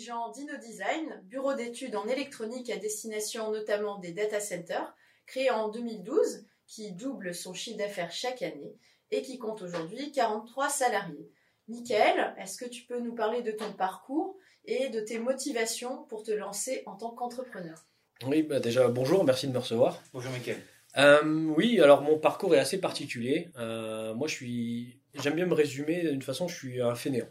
[0.00, 4.94] dirigeant d'InnoDesign, bureau d'études en électronique à destination notamment des data centers,
[5.26, 8.78] créé en 2012, qui double son chiffre d'affaires chaque année
[9.10, 11.30] et qui compte aujourd'hui 43 salariés.
[11.68, 16.22] Michael, est-ce que tu peux nous parler de ton parcours et de tes motivations pour
[16.22, 17.84] te lancer en tant qu'entrepreneur?
[18.26, 20.02] Oui, bah déjà bonjour, merci de me recevoir.
[20.14, 20.60] Bonjour Michael.
[20.96, 23.50] Euh, oui, alors mon parcours est assez particulier.
[23.58, 27.28] Euh, moi, je suis, j'aime bien me résumer d'une façon, je suis un fainéant.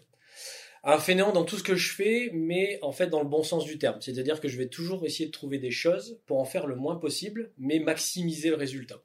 [0.83, 3.65] Un fainéant dans tout ce que je fais, mais en fait dans le bon sens
[3.65, 4.01] du terme.
[4.01, 6.95] C'est-à-dire que je vais toujours essayer de trouver des choses pour en faire le moins
[6.95, 9.03] possible, mais maximiser le résultat.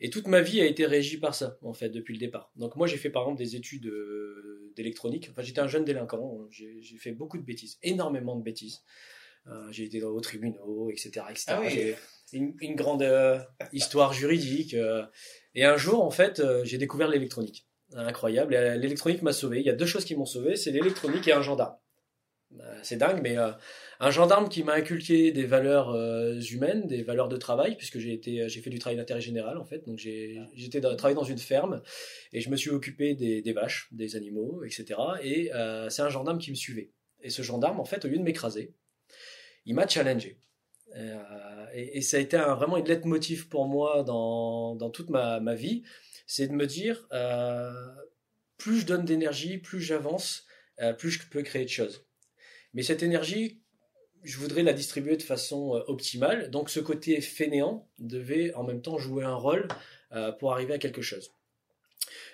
[0.00, 2.50] Et toute ma vie a été régie par ça, en fait, depuis le départ.
[2.56, 5.28] Donc moi, j'ai fait par exemple des études euh, d'électronique.
[5.30, 6.46] Enfin, j'étais un jeune délinquant.
[6.50, 8.82] J'ai fait beaucoup de bêtises, énormément de bêtises.
[9.70, 11.44] j'ai été dans les tribunaux, etc., etc.
[11.48, 11.94] Ah oui
[12.32, 13.38] une, grande euh,
[13.72, 14.74] histoire juridique.
[14.74, 15.04] Euh.
[15.54, 17.66] et un jour, en fait, euh, j'ai découvert l'électronique.
[17.94, 18.54] Incroyable.
[18.54, 19.60] L'électronique m'a sauvé.
[19.60, 21.76] Il y a deux choses qui m'ont sauvé, c'est l'électronique et un gendarme.
[22.82, 23.36] c'est dingue, mais
[24.00, 25.94] un gendarme qui m'a inculqué des valeurs
[26.50, 29.64] humaines, des valeurs de travail, puisque j'ai été, j'ai fait du travail d'intérêt général en
[29.64, 29.86] fait.
[29.86, 31.82] Donc j'ai, j'étais travaillé dans une ferme
[32.32, 34.98] et je me suis occupé des, vaches, des animaux, etc.
[35.22, 35.50] Et
[35.90, 36.92] c'est un gendarme qui me suivait.
[37.22, 38.74] Et ce gendarme, en fait, au lieu de m'écraser,
[39.64, 40.40] il m'a challengé.
[40.96, 45.40] Euh, et, ça a été vraiment une lettre motif pour moi dans, dans toute ma,
[45.40, 45.84] ma vie,
[46.26, 47.72] c'est de me dire, euh,
[48.56, 50.44] plus je donne d'énergie, plus j'avance,
[50.80, 52.06] euh, plus je peux créer de choses.
[52.74, 53.62] Mais cette énergie,
[54.22, 56.50] je voudrais la distribuer de façon optimale.
[56.50, 59.68] Donc ce côté fainéant devait en même temps jouer un rôle
[60.38, 61.34] pour arriver à quelque chose.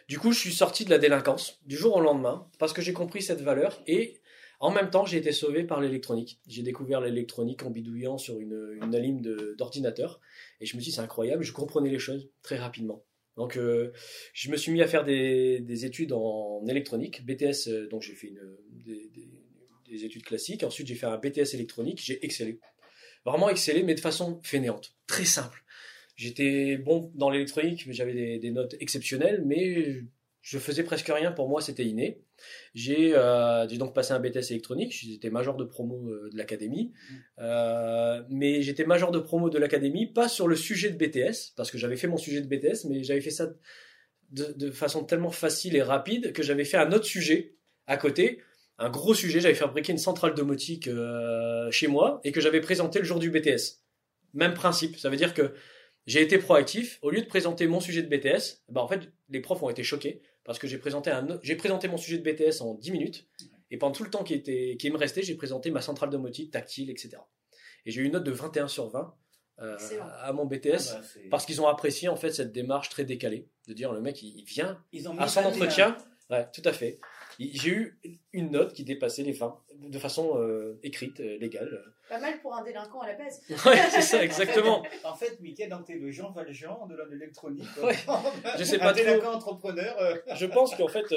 [0.09, 2.93] Du coup, je suis sorti de la délinquance du jour au lendemain parce que j'ai
[2.93, 4.21] compris cette valeur et
[4.61, 6.41] en même temps, j'ai été sauvé par l'électronique.
[6.47, 9.23] J'ai découvert l'électronique en bidouillant sur une, une
[9.57, 10.21] d'ordinateur.
[10.61, 13.05] Et je me suis dit, c'est incroyable, je comprenais les choses très rapidement.
[13.38, 13.93] Donc, euh,
[14.34, 18.15] je me suis mis à faire des, des études en électronique, BTS, euh, donc j'ai
[18.15, 18.32] fait
[18.84, 19.10] des,
[19.88, 20.65] des, études classiques.
[20.65, 22.59] Ensuite, j'ai fait un BTS électronique, j'ai excellé.
[23.25, 25.62] Vraiment excellé, mais de façon fainéante, très simple.
[26.16, 30.00] J'étais bon dans l'électronique, j'avais des, notes exceptionnelles, mais
[30.49, 31.31] je faisais presque rien.
[31.31, 32.23] Pour moi, c'était inné.
[32.89, 37.15] Euh, j'ai donc passé un BTS électronique, j'étais major de promo euh, de l'académie, mmh.
[37.41, 41.71] euh, mais j'étais major de promo de l'académie, pas sur le sujet de BTS, parce
[41.71, 43.51] que j'avais fait mon sujet de BTS, mais j'avais fait ça
[44.31, 48.41] de, façon tellement facile et rapide que j'avais fait un autre sujet à côté,
[48.79, 50.89] un gros sujet, j'avais fabriqué une centrale domotique
[51.71, 53.81] chez moi et que j'avais présenté le jour du BTS.
[54.35, 55.53] Même principe, ça veut dire que
[56.07, 59.41] j'ai été proactif, au lieu de présenter mon sujet de BTS, bah en fait les
[59.41, 62.63] profs ont été choqués parce que j'ai présenté, un, j'ai présenté mon sujet de BTS
[62.63, 63.29] en 10 minutes,
[63.71, 66.51] et pendant tout le temps qui, était, qui me restait, j'ai présenté ma centrale domotique,
[66.51, 67.19] tactile, etc.
[67.85, 69.15] Et j'ai eu une note de 21 sur 20
[69.61, 69.77] euh,
[70.23, 73.47] à mon BTS, ah bah, parce qu'ils ont apprécié en fait cette démarche très décalée,
[73.67, 74.83] de dire le mec il, vient
[75.19, 75.99] à son entretien,
[76.31, 76.99] ouais, tout à fait.
[77.38, 78.00] J'ai eu
[78.32, 81.84] une note qui dépassait les fins, de façon euh, écrite, euh, légale.
[82.09, 83.41] Pas mal pour un délinquant à la base.
[83.65, 84.84] ouais, c'est ça, exactement.
[85.04, 87.69] en fait, Mickey, dans tes le Jean Valjean de l'électronique.
[87.81, 87.94] Ouais.
[88.59, 89.97] je sais pas un délinquant entrepreneur.
[90.00, 90.16] Euh.
[90.34, 91.15] Je pense qu'en fait,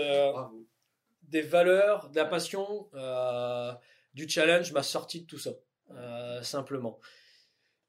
[1.23, 2.88] des valeurs, de la passion,
[4.13, 5.51] du challenge m'a sorti de tout ça,
[6.43, 6.99] simplement.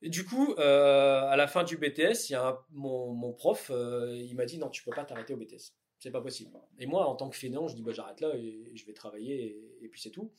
[0.00, 4.34] Et du coup, à la fin du BTS, il y a mon, mon, prof, il
[4.36, 6.50] m'a dit non, tu peux pas t'arrêter au BTS c'est pas possible.
[6.80, 9.56] Et moi, en tant que fainéant, je dis bah j'arrête là et je vais travailler
[9.80, 10.32] et, puis c'est tout.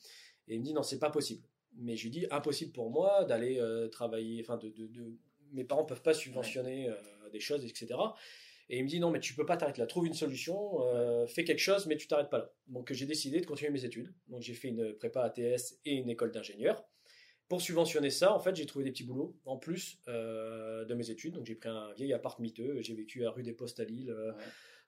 [0.46, 1.42] Et il me dit non, c'est pas possible.
[1.78, 4.42] Mais je lui dis impossible pour moi d'aller euh, travailler.
[4.42, 5.16] Enfin, de, de,
[5.52, 6.94] mes parents peuvent pas subventionner euh,
[7.32, 7.98] des choses, etc.
[8.68, 9.86] Et il me dit non, mais tu peux pas t'arrêter là.
[9.86, 12.52] Trouve une solution, euh, fais quelque chose, mais tu t'arrêtes pas là.
[12.66, 14.12] Donc j'ai décidé de continuer mes études.
[14.28, 16.84] Donc j'ai fait une prépa ATS et une école d'ingénieur.
[17.48, 21.34] Pour subventionner ça, en fait, j'ai trouvé des petits boulots en plus de mes études.
[21.34, 22.82] Donc j'ai pris un vieil appart miteux.
[22.82, 24.14] J'ai vécu à rue des Postes à Lille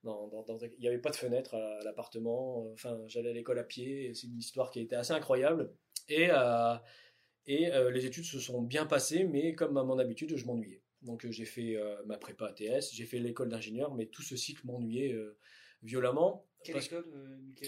[0.05, 2.71] il n'y avait pas de fenêtre à, l'appartement.
[2.73, 4.13] Enfin, j'allais à l'école à pied.
[4.15, 5.73] C'est une histoire qui a été assez incroyable.
[6.09, 6.77] Et, euh,
[7.47, 10.83] et euh, les études se sont bien passées, mais comme à mon habitude, je m'ennuyais.
[11.03, 11.77] Donc euh, j'ai fait
[12.07, 15.15] ma prépa ATS, j'ai fait l'école d'ingénieur, mais tout ce cycle m'ennuyait
[15.83, 16.47] violemment.
[16.65, 17.07] Quelle école,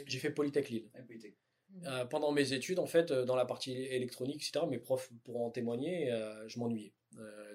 [0.07, 0.91] J'ai fait Polytech Lille.
[1.85, 5.51] Ah, pendant mes études, en fait, dans la partie électronique, etc., mes profs pourront en
[5.51, 6.11] témoigner,
[6.47, 6.95] je m'ennuyais.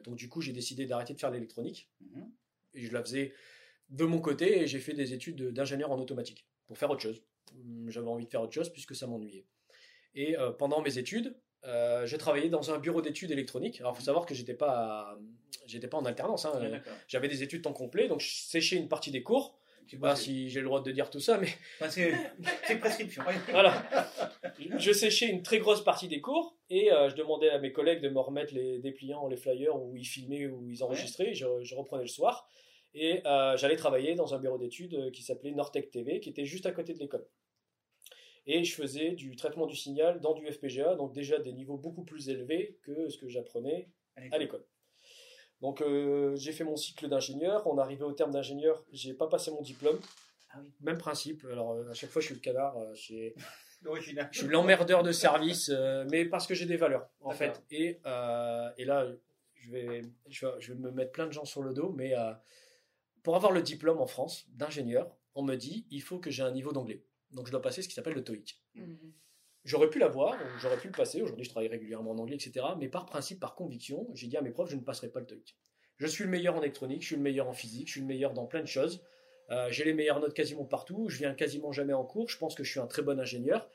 [0.03, 1.89] donc du coup, j'ai décidé d'arrêter de faire l'électronique.
[2.01, 2.31] Mhm.
[2.75, 3.33] Et je la faisais
[3.93, 7.21] de mon côté, j'ai fait des études d'ingénieur en automatique pour faire autre chose.
[7.53, 9.45] Hum, j'avais envie de faire autre chose puisque ça m'ennuyait.
[10.15, 11.35] Et euh, pendant mes études,
[11.65, 13.79] euh, j'ai travaillé dans un bureau d'études électroniques.
[13.79, 15.17] Alors, il faut savoir que j'étais pas,
[15.65, 16.45] j'étais pas en alternance.
[16.45, 16.59] hein.
[16.59, 16.93] Ouais, d'accord.
[17.07, 19.57] J'avais des études temps complet, donc je séchais une partie des cours.
[19.85, 21.49] Je sais pas si j'ai le droit de dire tout ça, mais
[21.89, 23.21] c'est prescription.
[23.51, 23.85] voilà.
[24.77, 28.01] Je séchais une très grosse partie des cours et euh, je demandais à mes collègues
[28.01, 31.33] de me remettre les dépliants, les flyers où ils filmaient, où ils enregistraient.
[31.33, 32.47] Je, je reprenais le soir
[32.93, 36.45] et euh, j'allais travailler dans un bureau d'études euh, qui s'appelait Nortec TV, qui était
[36.45, 37.25] juste à côté de l'école.
[38.45, 42.03] Et je faisais du traitement du signal dans du FPGA, donc déjà des niveaux beaucoup
[42.03, 43.89] plus élevés que ce que j'apprenais
[44.31, 44.65] à l'école.
[45.61, 47.65] Donc euh, j'ai fait mon cycle d'ingénieur.
[47.67, 49.97] On arrivait au terme d'ingénieur, j'ai pas passé mon diplôme.
[50.51, 50.73] Ah oui.
[50.81, 51.45] Même principe.
[51.49, 52.77] Alors euh, à chaque fois je suis le canard.
[52.77, 52.93] euh,
[53.95, 55.69] je suis l'emmerdeur de service,
[56.11, 57.63] mais parce que j'ai des valeurs en fait.
[57.71, 57.99] Et,
[58.77, 59.07] et là
[59.55, 62.13] je vais, je, vais, je vais me mettre plein de gens sur le dos, mais
[63.23, 66.51] pour avoir le diplôme en France d'ingénieur, on me dit il faut que j'ai un
[66.51, 67.03] niveau d'anglais.
[67.31, 68.61] Donc je dois passer ce qui s'appelle le TOEIC.
[69.63, 71.21] J'aurais pu l'avoir, j'aurais pu le passer.
[71.21, 72.65] Aujourd'hui, je travaille régulièrement en anglais, etc.
[72.77, 75.25] Mais par principe, par conviction, j'ai dit à mes profs, je ne passerai pas le
[75.25, 75.57] TOEIC.
[75.97, 78.07] Je suis le meilleur en électronique, je suis le meilleur en physique, je suis le
[78.07, 79.01] meilleur dans plein de choses.
[79.51, 81.07] Euh, j'ai les meilleures notes quasiment partout.
[81.07, 82.29] Je viens quasiment jamais en cours.
[82.29, 83.69] Je pense que je suis un très bon ingénieur.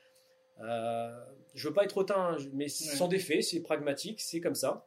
[0.61, 1.25] Euh,
[1.55, 4.87] je veux pas être hautain, mais sans défait, c'est pragmatique, c'est comme ça.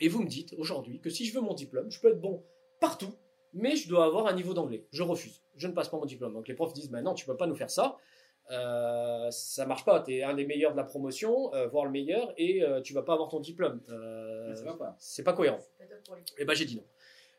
[0.00, 2.44] Et vous me dites aujourd'hui que si je veux mon diplôme, je peux être bon
[2.80, 3.14] partout,
[3.56, 4.86] mais je dois avoir un niveau d'anglais.
[4.92, 5.42] Je refuse.
[5.56, 6.34] Je ne passe pas mon diplôme.
[6.34, 7.96] Donc les profs disent, bah non, tu peux pas nous faire ça.
[8.50, 10.00] Euh, ça marche pas.
[10.00, 12.92] Tu es un des meilleurs de la promotion, euh, voire le meilleur, et euh, tu
[12.92, 13.80] vas pas avoir ton diplôme.
[13.88, 14.96] Euh, Ça va pas.
[14.98, 15.58] c'est pas cohérent.
[15.78, 15.84] Pas
[16.16, 16.84] les Et ben j'ai dit non.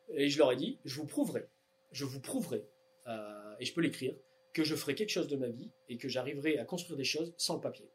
[0.09, 1.47] Et je leur ai dit, je vous prouverai,
[1.91, 2.65] je vous prouverai,
[3.07, 4.15] euh, et je peux l'écrire,
[4.53, 7.33] que je ferai quelque chose de ma vie et que j'arriverai à construire des choses
[7.37, 7.89] sans le papier.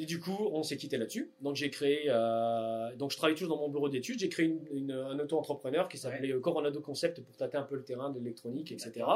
[0.00, 1.32] Et du coup, on s'est quitté là-dessus.
[1.40, 4.20] Donc j'ai créé, euh, donc je travaille toujours dans mon bureau d'études.
[4.20, 7.74] J'ai créé une, une- un auto-entrepreneur qui s'appelait euh, Coronado Concept pour tâter un peu
[7.74, 9.06] le terrain de l'électronique, etc.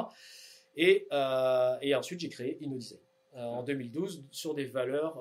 [0.77, 2.99] Et, euh, et ensuite j'ai créé InnoDesign
[3.37, 5.21] euh, en 2012 sur des valeurs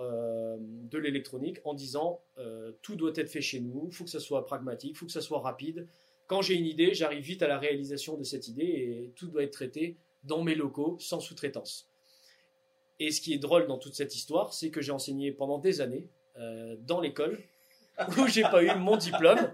[0.59, 2.21] de l'électronique en disant
[2.81, 5.11] tout doit être fait chez nous, il faut que ça soit pragmatique, il faut que
[5.11, 5.87] ça soit rapide.
[6.27, 9.43] Quand j'ai une idée, j'arrive vite à la réalisation de cette idée et tout doit
[9.43, 11.90] être traité dans mes locaux sans sous-traitance.
[13.03, 15.81] Et ce qui est drôle dans toute cette histoire, c'est que j'ai enseigné pendant des
[15.81, 16.05] années
[16.37, 17.39] euh, dans l'école
[18.17, 19.51] où j'ai pas eu mon diplôme.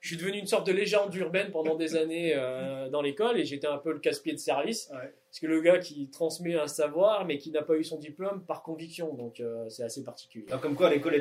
[0.00, 3.44] Je suis devenu une sorte de légende urbaine pendant des années euh, dans l'école et
[3.44, 4.88] j'étais un peu le casse-pied de service.
[4.92, 5.12] Ouais.
[5.30, 8.44] Parce que le gars qui transmet un savoir mais qui n'a pas eu son diplôme
[8.44, 10.46] par conviction, donc euh, c'est assez particulier.
[10.48, 11.14] Alors, comme quoi, l'école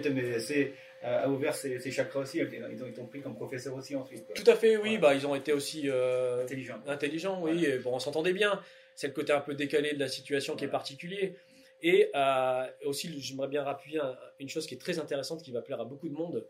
[1.03, 2.39] a ouvert ses, ses chakras aussi.
[2.39, 4.25] Ils ont, ils ont pris comme professeur aussi ensuite.
[4.25, 4.35] quoi.
[4.35, 4.97] Tout à fait, oui, Ouais.
[4.97, 6.79] bah ils ont été aussi euh, Intelligent.
[6.87, 7.65] intelligents, oui.
[7.65, 8.59] et bon, on s'entendait bien.
[8.95, 11.35] C'est le côté un peu décalé de la situation qui est particulier.
[11.81, 15.61] Et euh, aussi, j'aimerais bien rappuyer un- une chose qui est très intéressante, qui va
[15.61, 16.47] plaire à beaucoup de monde.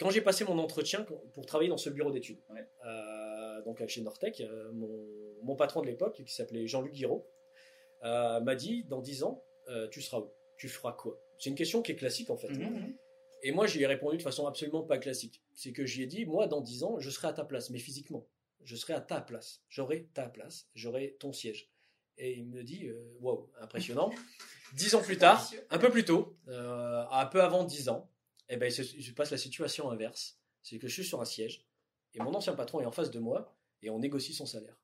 [0.00, 2.66] Quand j'ai passé mon entretien pour travailler dans ce bureau d'études, Ouais.
[2.86, 4.90] euh, donc chez Nortec, euh, mon,
[5.42, 7.24] mon patron de l'époque, qui s'appelait Jean-Luc Guiraud,
[8.04, 10.30] euh, m'a dit dans 10 ans, euh, tu seras où?
[10.56, 11.18] Tu feras quoi?
[11.38, 12.48] C'est une question qui est classique en fait.
[12.48, 12.94] Mhm.
[13.42, 15.42] Et moi, j'y ai répondu de façon absolument pas classique.
[15.52, 17.78] C'est que j'y ai dit, moi, dans 10 ans, je serai à ta place, mais
[17.78, 18.26] physiquement.
[18.64, 19.62] Je serai à ta place.
[19.68, 20.68] J'aurai ta place.
[20.74, 21.68] J'aurai ton siège.
[22.18, 24.10] Et il me dit, euh, waouh, impressionnant.
[24.74, 28.10] 10 ans plus tard, un peu plus tôt, euh, un peu avant 10 ans,
[28.48, 30.38] eh ben, il se, il se passe la situation inverse.
[30.62, 31.64] C'est que je suis sur un siège
[32.14, 34.76] et mon ancien patron est en face de moi et on négocie son salaire.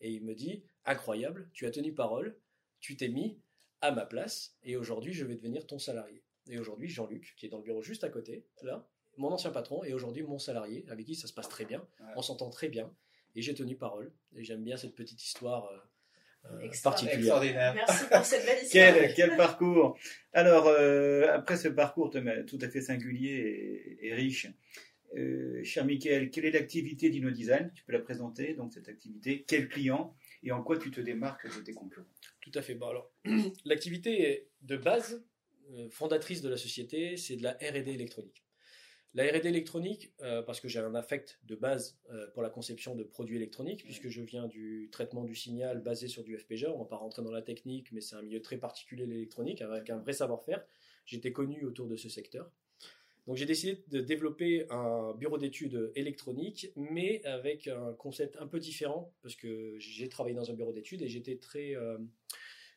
[0.00, 2.36] Et il me dit, incroyable, tu as tenu parole,
[2.80, 3.40] tu t'es mis
[3.80, 6.22] à ma place et aujourd'hui, je vais devenir ton salarié.
[6.48, 8.86] Et aujourd'hui, Jean-Luc, qui est dans le bureau juste à côté, là,
[9.16, 12.12] mon ancien patron, est aujourd'hui mon salarié, avec qui ça se passe très bien, Ouais.
[12.16, 12.92] on s'entend très bien,
[13.34, 14.12] et j'ai tenu parole.
[14.34, 15.80] Et j'aime bien cette petite histoire euh, euh,
[16.82, 17.18] particulière.
[17.18, 17.74] Extraordinaire.
[17.74, 18.94] Merci pour cette belle histoire.
[18.94, 19.98] Quel, quel parcours
[20.32, 24.48] Alors, euh, après ce parcours tout tout à fait singulier et, et riche,
[25.16, 29.44] euh, cher Michael, quelle est l'activité d'InnoDesign Tu peux la présenter, donc cette activité.
[29.46, 32.06] Quel client et en quoi tu te démarques de tes concurrents?
[32.40, 32.74] Tout à fait.
[32.74, 33.12] Bon, alors,
[33.64, 35.22] l'activité de base,
[35.74, 38.41] euh, fondatrice de la société, c'est de la R&D électronique.
[39.14, 42.94] La R&D électronique, euh, parce que j'ai un affect de base euh, pour la conception
[42.94, 46.72] de produits électroniques, puisque je viens du traitement du signal basé sur du FPGA.
[46.72, 49.90] On va pas rentrer dans la technique, mais c'est un milieu très particulier l'électronique, avec
[49.90, 50.64] un vrai savoir-faire.
[51.04, 52.50] J'étais connu autour de ce secteur.
[53.26, 58.58] Donc j'ai décidé de développer un bureau d'études électronique, mais avec un concept un peu
[58.58, 61.98] différent, parce que j'ai travaillé dans un bureau d'études et j'étais très, euh,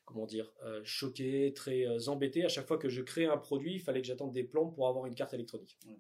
[0.06, 2.46] comment dire, euh, choqué, très euh, embêté.
[2.46, 4.88] À chaque fois que je créais un produit, il fallait que j'attende des plans pour
[4.88, 5.80] avoir une carte électronique.
[5.88, 5.96] Ouais.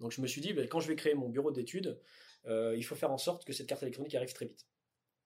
[0.00, 2.00] Donc je me suis dit, ben, quand je vais créer mon bureau d'études,
[2.46, 4.66] euh, il faut faire en sorte que cette carte électronique arrive très vite.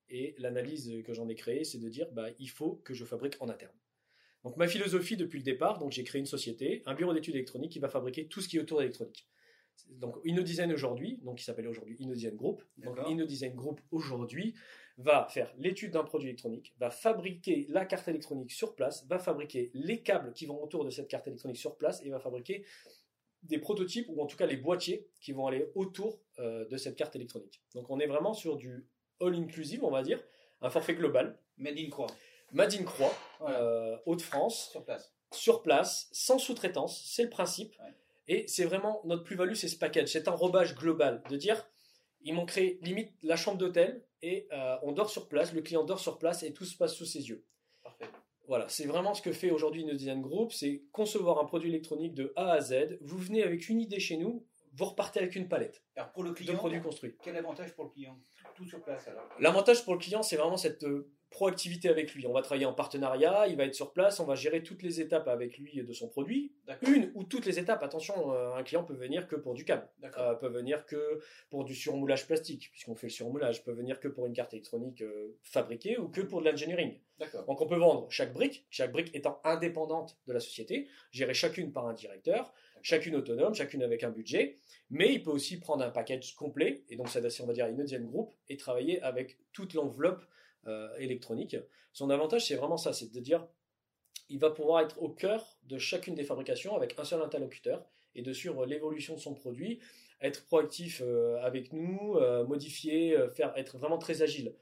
[0.08, 3.36] Et l'analyse que j'en ai créée, c'est de dire, bah, il faut que je fabrique
[3.40, 3.76] en interne.
[4.42, 7.72] Donc ma philosophie depuis le départ, donc j'ai créé une société, un bureau d'études électroniques
[7.72, 9.28] qui va fabriquer tout ce qui est autour de l'électronique.
[9.88, 12.62] Donc InnoDesign aujourd'hui, donc qui s'appelle aujourd'hui InnoDesign Group.
[12.78, 12.98] Donc.
[13.06, 14.54] InnoDesign Group aujourd'hui
[14.98, 19.70] va faire l'étude d'un produit électronique, va fabriquer la carte électronique sur place, va fabriquer
[19.74, 22.64] les câbles qui vont autour de cette carte électronique sur place et va fabriquer
[23.42, 26.96] des prototypes ou en tout cas les boîtiers qui vont aller autour euh, de cette
[26.96, 27.62] carte électronique.
[27.74, 28.86] Donc on est vraiment sur du
[29.20, 30.22] all inclusive, on va dire,
[30.60, 31.38] un forfait global.
[31.58, 32.06] Made in Croix.
[32.52, 33.60] Made in Croix, Voilà.
[33.60, 35.12] euh, Hauts-de-France, Sur place.
[35.32, 37.74] sur place, sans sous-traitance, c'est le principe.
[37.80, 37.94] Ouais.
[38.28, 41.68] Et c'est vraiment notre plus-value, c'est ce package, cet enrobage global, de dire,
[42.22, 45.84] ils m'ont créé limite la chambre d'hôtel et euh, on dort sur place, le client
[45.84, 47.44] dort sur place et tout se passe sous ses yeux.
[48.50, 52.14] Voilà, c'est vraiment ce que fait aujourd'hui No Design Group, c'est concevoir un produit électronique
[52.14, 52.98] de A à Z.
[53.00, 56.30] Vous venez avec une idée chez nous, vous repartez avec une palette Alors pour le
[56.30, 57.16] de produits construits.
[57.22, 58.18] quel avantage pour le client?
[58.54, 59.28] Tout sur place alors.
[59.38, 62.26] L'avantage pour le client, c'est vraiment cette euh, proactivité avec lui.
[62.26, 65.00] On va travailler en partenariat, il va être sur place, on va gérer toutes les
[65.00, 66.52] étapes avec lui de son produit.
[66.82, 67.82] Une ou toutes les étapes.
[67.82, 71.64] Attention, euh, un client peut venir que pour du câble, euh, peut venir que pour
[71.64, 75.36] du surmoulage plastique, puisqu'on fait le surmoulage, peut venir que pour une carte électronique euh,
[75.42, 76.98] fabriquée ou que pour de l'engineering.
[77.46, 81.70] Donc on peut vendre chaque brique, chaque brique étant indépendante de la société, gérée chacune
[81.70, 84.58] par un directeur, chacune autonome, chacune avec un budget,
[84.90, 87.68] mais il peut aussi prendre un package complet, et donc s'adresser, on va dire, à
[87.68, 90.22] une deuxième groupe, et travailler avec toute l'enveloppe
[90.66, 91.56] euh, électronique.
[91.92, 93.46] Son avantage, c'est vraiment ça, c'est de dire,
[94.28, 97.84] il va pouvoir être au cœur de chacune des fabrications avec un seul interlocuteur,
[98.14, 99.80] et de suivre l'évolution de son produit,
[100.20, 104.54] être proactif euh, avec nous, euh, modifier, faire, être vraiment très agile.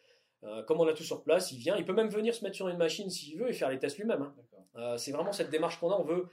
[0.45, 2.55] Euh, comme on a tout sur place, il vient, il peut même venir se mettre
[2.55, 4.23] sur une machine s'il veut et faire les tests lui-même.
[4.23, 4.35] hein.
[4.77, 5.97] Euh, c'est vraiment cette démarche qu'on a.
[5.97, 6.29] On veut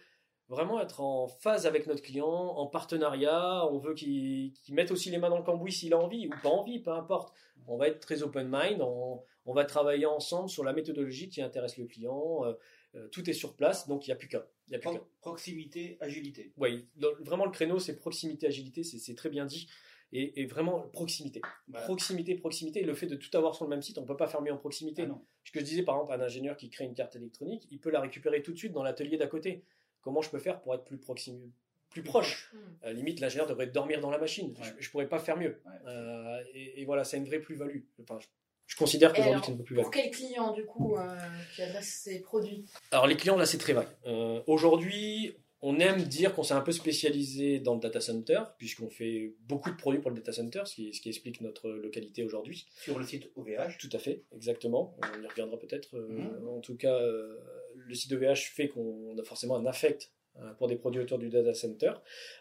[0.48, 3.66] vraiment être en phase avec notre client, en partenariat.
[3.72, 6.32] On veut qu'il qu'il mette aussi les mains dans le cambouis s'il a envie ou
[6.44, 7.34] pas envie, peu importe.
[7.68, 8.82] On va être très open mind.
[8.82, 12.46] On, on va travailler ensemble sur la méthodologie qui intéresse le client.
[12.46, 12.54] Euh,
[12.96, 14.44] euh, tout est sur place, donc il n'y a plus qu'un.
[14.82, 16.54] Pro- proximité, agilité.
[16.58, 16.88] Oui,
[17.20, 19.68] vraiment le créneau, c'est proximité, agilité, c'est c'est très bien dit.
[20.14, 21.42] Et, et vraiment proximité.
[21.68, 21.86] Voilà.
[21.86, 22.82] Proximité, proximité.
[22.82, 24.42] Et le fait de tout avoir sur le même site, on ne peut pas faire
[24.42, 25.02] mieux en proximité.
[25.02, 25.22] Ah non.
[25.44, 27.90] Ce que je disais par exemple, un ingénieur qui crée une carte électronique, il peut
[27.90, 29.64] la récupérer tout de suite dans l'atelier d'à côté.
[30.06, 31.52] Comment je peux faire pour être plus proxime,
[31.90, 32.58] plus proche Hmm.
[32.86, 34.52] Euh, Limite, l'ingénieur devrait dormir dans la machine.
[34.52, 34.74] Ouais.
[34.80, 35.60] Je, ne pourrais pas faire mieux.
[35.66, 35.72] Ouais.
[35.88, 37.80] Euh, et, et voilà, c'est une vraie plus-value.
[38.04, 38.28] Enfin, je,
[38.68, 39.84] je considère qu'aujourd'hui c'est une vraie plus-value.
[39.84, 41.18] Pour quel client, du coup, euh,
[41.56, 42.66] tu adresses ces produits?
[42.92, 43.88] Alors les clients là c'est très vague.
[44.06, 45.36] Euh, Aujourd'hui
[45.68, 49.72] on aime dire qu'on s'est un peu spécialisé dans le data center puisqu'on fait beaucoup
[49.72, 52.68] de produits pour le data center, ce qui, ce qui explique notre localité aujourd'hui.
[52.84, 53.78] Sur le site OVH.
[53.80, 54.96] Tout à fait, exactement.
[55.18, 55.98] On y reviendra peut-être.
[55.98, 56.48] euh, Mhm.
[56.50, 57.40] En tout cas, euh,
[57.76, 61.30] le site OVH fait qu'on a forcément un affect euh, pour des produits autour du
[61.30, 61.94] data center.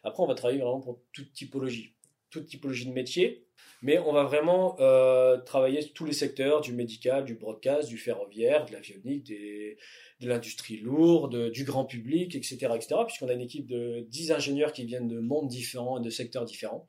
[0.02, 1.94] Après on va travailler vraiment pour toute typologie,
[2.34, 3.46] toute typologie de métier.
[3.82, 8.66] Mais on va vraiment euh, travailler tous les secteurs, du médical, du broadcast, du ferroviaire,
[8.66, 12.56] de l'avionique, de l'industrie lourde, du grand public, etc.
[12.74, 12.96] etc.
[13.06, 16.44] puisqu'on a une équipe de 10 ingénieurs qui viennent de mondes différents et de secteurs
[16.44, 16.88] différents.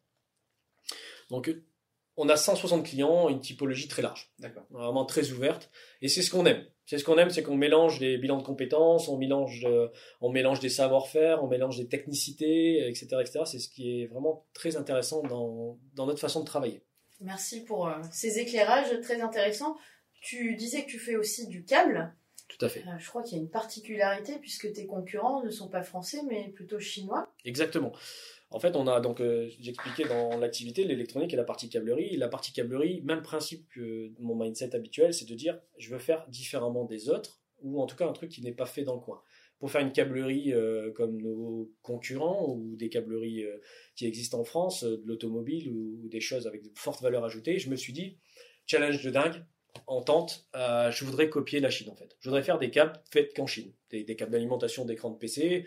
[1.29, 1.53] Donc
[2.17, 4.31] on a 160 clients, une typologie très large,
[4.69, 5.69] vraiment très ouverte.
[6.01, 6.65] Et c'est ce qu'on aime.
[6.85, 9.87] C'est ce qu'on aime, c'est qu'on mélange des bilans de compétences, on mélange, euh,
[10.21, 13.07] on mélange des savoir-faire, on mélange des technicités, etc.
[13.21, 13.39] etc.
[13.45, 16.83] C'est ce qui est vraiment très intéressant dans, dans notre façon de travailler.
[17.21, 19.75] Merci pour euh, ces éclairages très intéressants.
[20.21, 22.13] Tu disais que tu fais aussi du câble.
[22.47, 22.81] Tout à fait.
[22.81, 26.21] Euh, je crois qu'il y a une particularité puisque tes concurrents ne sont pas français
[26.27, 27.33] mais plutôt chinois.
[27.43, 27.91] Exactement.
[28.51, 32.15] En fait, on a donc, euh, j'expliquais dans l'activité, l'électronique et la partie câblerie.
[32.17, 36.25] La partie câblerie, même principe que mon mindset habituel, c'est de dire, je veux faire
[36.29, 39.01] différemment des autres, ou en tout cas un truc qui n'est pas fait dans le
[39.01, 39.21] coin.
[39.59, 43.57] Pour faire une câblerie euh, comme nos concurrents, ou des câbleries euh,
[43.95, 47.57] qui existent en France, euh, de l'automobile, ou, des choses avec de fortes valeurs ajoutées,
[47.57, 48.19] je me suis dit,
[48.67, 49.43] challenge de dingue,
[49.87, 52.15] en tente, euh, je voudrais copier la Chine en fait.
[52.19, 53.73] Je voudrais faire des câbles faits qu'en Chine.
[53.89, 55.65] Des, des câbles d'alimentation d'écran de PC,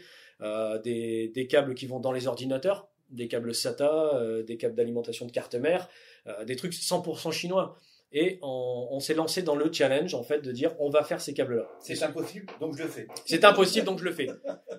[0.79, 5.27] des, des câbles qui vont dans les ordinateurs, des câbles SATA, euh, des câbles d'alimentation
[5.27, 5.89] de carte mère,
[6.27, 7.77] euh, des trucs 100% chinois.
[8.11, 11.21] Et on, on s'est lancé dans le challenge en fait de dire on va faire
[11.21, 11.69] ces câbles-là.
[11.81, 13.07] C'est impossible, donc je le fais.
[13.27, 14.29] C'est impossible donc je le fais.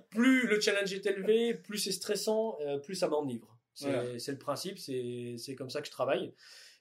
[0.10, 3.56] Plus le challenge est élevé, plus c'est stressant, euh, plus ça m'enivre.
[3.76, 4.04] C'est Voilà.
[4.28, 6.34] le principe, c'est comme ça que je travaille.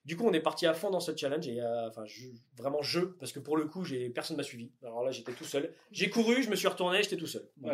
[0.06, 2.80] Du coup, on est parti à fond dans ce challenge et euh, enfin je- vraiment
[2.80, 4.72] je parce que pour le coup, personne m'a suivi.
[4.82, 5.74] Alors là, j'étais tout seul.
[5.92, 7.46] J'ai couru, je me suis retourné, j'étais tout seul.
[7.58, 7.72] Donc.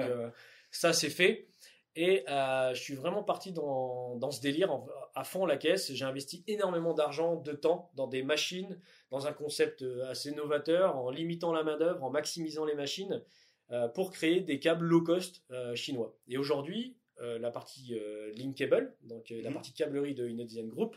[0.77, 1.47] Ça c'est fait.
[1.97, 5.93] Et euh, je suis vraiment parti dans, dans ce délire en- à fond la caisse.
[5.93, 8.81] J'ai investi énormément d'argent, de temps dans des machines,
[9.13, 13.23] dans un concept euh, assez novateur, en limitant la main-d'œuvre, en maximisant les machines,
[13.71, 16.17] euh, pour créer des câbles low cost euh, chinois.
[16.29, 17.95] Et aujourd'hui, la partie
[18.35, 19.55] Linkable, donc la Mhm.
[19.55, 20.97] partie câblerie de Inodian Group,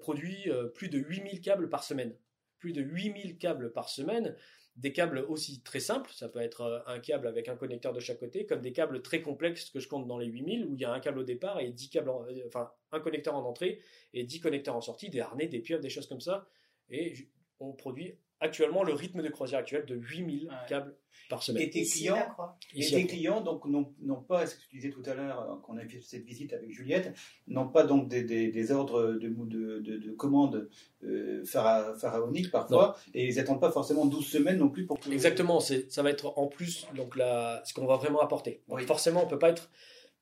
[0.00, 2.12] produit plus de 8000 câbles par semaine.
[2.58, 4.34] Plus de 8000 câbles par semaine.
[4.78, 7.98] Des câbles aussi très simples, ça peut être euh, un câble avec un connecteur de
[7.98, 10.80] chaque côté, comme des câbles très complexes que je compte dans les 8000, où il
[10.80, 13.80] y a un câble au départ et 10 câbles, euh, enfin un connecteur en entrée
[14.14, 16.48] et 10 connecteurs en sortie, des harnais, des pieuvres, des choses comme ça.
[16.90, 17.14] Et
[17.58, 20.54] on produit actuellement le rythme de croisière actuel de 8000 Ouais.
[20.68, 20.94] câbles
[21.28, 21.62] par semaine.
[21.64, 22.26] Et tes Ici, clients,
[22.74, 25.56] et tes clients donc n'ont n'ont pas, ce que tu disais tout à l'heure, euh,
[25.62, 27.12] qu'on a fait cette visite avec Juliette,
[27.48, 30.70] n'ont pas donc des, des- des ordres de, de, de, de commandes
[31.04, 35.10] euh, phara- pharaoniques parfois, et ils n'attendent pas forcément 12 semaines non plus pour que...
[35.10, 38.62] Exactement, c'est, ça va être en plus donc la, ce qu'on va vraiment apporter.
[38.68, 38.86] Donc Oui.
[38.86, 39.70] Forcément, on peut pas être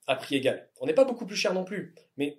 [0.09, 0.69] à prix égal.
[0.81, 2.39] On n'est pas beaucoup plus cher non plus, mais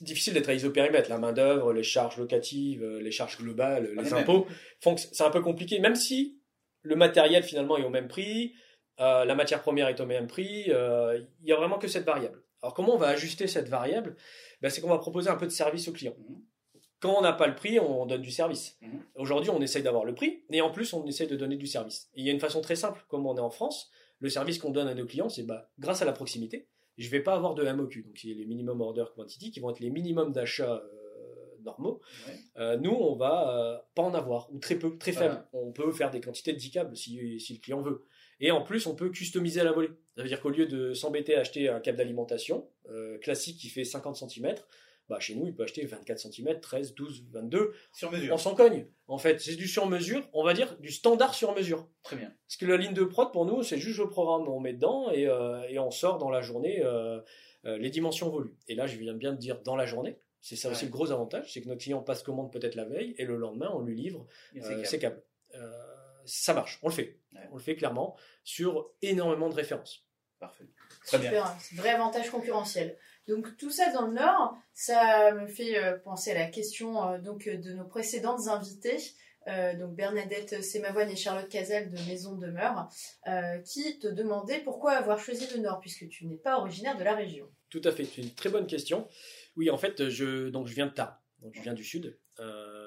[0.00, 1.08] difficile d'être à isopérimètre.
[1.08, 4.46] La main d'œuvre, les charges locatives, euh, les charges globales, les impôts
[4.80, 5.78] font que c'est un peu compliqué.
[5.78, 6.40] Même si
[6.82, 8.54] le matériel finalement est au même prix,
[9.00, 12.04] euh, la matière première est au même prix, euh, il y a vraiment que cette
[12.04, 12.42] variable.
[12.62, 14.16] Alors comment on va ajuster cette variable?
[14.60, 16.14] Ben, C'est qu'on va proposer un peu de service au client.
[16.18, 16.42] Mhm.
[17.00, 18.78] Quand on n'a pas le prix, on donne du service.
[18.80, 19.02] Mhm.
[19.16, 22.08] Aujourd'hui, on essaye d'avoir le prix, et en plus, on essaye de donner du service.
[22.14, 24.58] Et il y a une façon très simple, comme on est en France, le service
[24.58, 27.54] qu'on donne à nos clients, c'est bah, grâce à la proximité, je vais pas avoir
[27.54, 30.94] de MOQ, donc c'est les minimum order quantity, qui vont être les minimums d'achats euh,
[31.64, 32.00] normaux.
[32.26, 32.34] Ouais.
[32.58, 35.44] Euh, nous, on va euh, pas en avoir, ou très peu, très faible.
[35.52, 35.66] Voilà.
[35.66, 38.04] On peut faire des quantités de 10 câbles si, si le client veut.
[38.40, 39.90] Et en plus, on peut customiser à la volée.
[40.16, 43.68] Ça veut dire qu'au lieu de s'embêter à acheter un câble d'alimentation euh, classique qui
[43.68, 44.54] fait 50 cm,
[45.08, 47.74] bah, chez nous, il peut acheter 24 cm, 13, 12, 22.
[47.92, 48.34] Sur mesure.
[48.34, 48.86] On s'en cogne.
[49.06, 51.86] En fait, c'est du sur-mesure, on va dire du standard sur-mesure.
[52.02, 52.32] Très bien.
[52.46, 54.48] Parce que la ligne de prod, pour nous, c'est juste le programme.
[54.48, 57.20] On met dedans et, euh, et on sort dans la journée euh,
[57.66, 58.56] euh, les dimensions volues.
[58.68, 60.16] Et là, je viens bien de dire dans la journée.
[60.40, 63.14] C'est ça aussi le gros avantage, c'est que notre client passe commande peut-être la veille
[63.16, 65.22] et le lendemain, on lui livre euh, ses câbles.
[66.26, 67.18] Ça marche, on le fait.
[67.32, 67.40] Ouais.
[67.50, 70.06] On le fait clairement sur énormément de références.
[70.44, 70.64] Parfait.
[71.06, 71.30] Très bien.
[71.30, 72.96] Super, c'est vrai avantage concurrentiel.
[73.28, 77.18] Donc tout ça dans le Nord, ça me fait euh, penser à la question euh,
[77.18, 78.98] donc euh, de nos précédentes invitées,
[79.48, 82.88] euh, donc Bernadette Sémavoine et Charlotte Casal de Maison de Demeure,
[83.26, 87.04] euh, qui te demandaient pourquoi avoir choisi le Nord puisque tu n'es pas originaire de
[87.04, 87.46] la région.
[87.70, 89.08] Tout à fait, c'est une très bonne question.
[89.56, 92.18] Oui, en fait, je, donc je viens de Tarbes, donc je viens du sud.
[92.40, 92.83] Euh,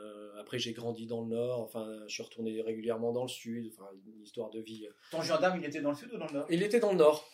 [0.47, 3.89] après, j'ai grandi dans le nord, enfin, je suis retourné régulièrement dans le sud, enfin,
[4.15, 4.87] une histoire de vie.
[5.11, 6.45] Ton gendarme, il était dans le sud ou dans le nord?
[6.49, 7.29] Il était dans le nord.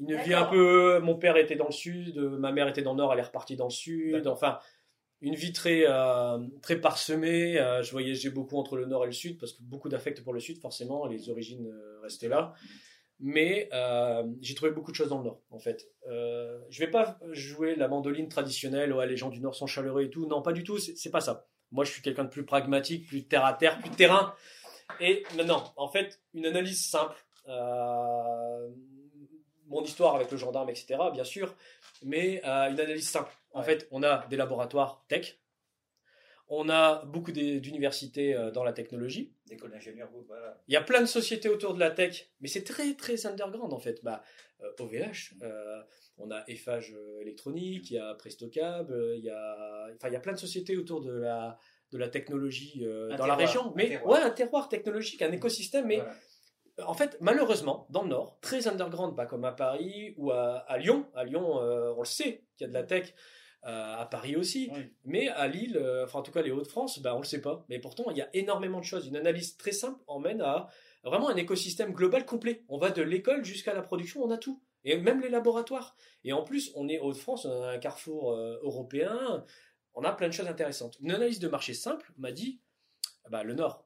[0.00, 0.98] Une vie un peu.
[0.98, 3.54] Mon père était dans le sud, ma mère était dans le nord, elle est repartie
[3.54, 4.26] dans le sud.
[4.26, 4.58] Enfin,
[5.20, 7.56] une vie très, euh, très parsemée.
[7.60, 10.32] Euh, je voyageais beaucoup entre le nord et le sud parce que beaucoup d'affect pour
[10.32, 12.52] le sud, forcément, les origines euh, restaient là.
[13.20, 15.88] Mais euh, j'ai trouvé beaucoup de choses dans le Nord, en fait.
[16.08, 20.02] Euh, je vais pas jouer la mandoline traditionnelle, ouais, les gens du Nord sont chaleureux
[20.02, 20.26] et tout.
[20.26, 21.48] Non, pas du tout, c'est c'est pas ça.
[21.76, 24.34] Moi, je suis quelqu'un de plus pragmatique, plus terre à terre, plus terrain.
[24.98, 27.14] Et maintenant, en fait, une analyse simple.
[27.48, 28.68] Euh,
[29.66, 31.54] mon histoire avec le gendarme, etc., bien sûr,
[32.02, 33.30] mais euh, une analyse simple.
[33.52, 33.66] En Ouais.
[33.66, 35.38] fait, on a des laboratoires tech,
[36.48, 40.60] on a beaucoup d'universités euh, dans la technologie, L'école d'ingénieur, vous, voilà.
[40.68, 43.72] il y a plein de sociétés autour de la tech, mais c'est très très underground
[43.72, 44.02] en fait.
[44.04, 44.22] Bah,
[44.62, 45.82] euh, OVH, euh,
[46.18, 50.12] on a Eiffage euh, électronique, il y a Prestocab, euh, il y a, enfin il
[50.14, 51.58] y a plein de sociétés autour de la
[51.92, 54.18] de la technologie euh, Un dans la région, un mais terroir.
[54.18, 56.90] ouais un terroir technologique, un écosystème, mais Voilà.
[56.90, 60.78] en fait, malheureusement, dans le Nord, très underground, pas comme à Paris ou à, à
[60.78, 61.06] Lyon.
[61.14, 63.14] À Lyon, euh, on le sait qu'il y a de la tech.
[63.64, 64.68] Euh, à Paris aussi.
[64.72, 64.80] Oui.
[65.04, 67.64] Mais à Lille, euh, enfin en tout cas les Hauts-de-France, bah, on le sait pas.
[67.68, 69.06] Mais pourtant, il y a énormément de choses.
[69.06, 70.68] Une analyse très simple emmène à
[71.04, 72.64] vraiment un écosystème global complet.
[72.68, 74.62] On va de l'école jusqu'à la production, on a tout.
[74.84, 75.96] Et même les laboratoires.
[76.22, 79.44] Et en plus, on est Hauts-de-France, on a un carrefour euh, européen.
[79.94, 80.96] On a plein de choses intéressantes.
[81.00, 82.60] Une analyse de marché simple m'a dit,
[83.24, 83.84] ah bah, le Nord.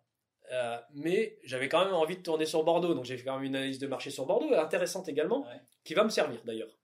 [0.53, 3.45] Euh, mais j'avais quand même envie de tourner sur Bordeaux, donc j'ai fait quand même
[3.45, 5.61] une analyse de marché sur Bordeaux, intéressante également, Ouais.
[5.85, 6.77] qui va me servir d'ailleurs.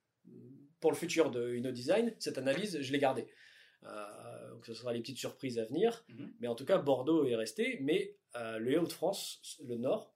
[0.79, 3.27] Pour le futur de InnoDesign, cette analyse, je l'ai gardée.
[3.83, 6.05] Euh, donc ce sera les petites surprises à venir.
[6.09, 6.33] Mhm.
[6.39, 10.13] Mais en tout cas, Bordeaux est resté, mais euh, le Hauts-de-France, le Nord,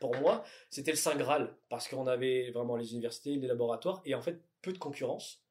[0.00, 4.14] pour moi, c'était le Saint Graal, parce qu'on avait vraiment les universités, les laboratoires, et
[4.14, 5.42] en fait, peu de concurrence,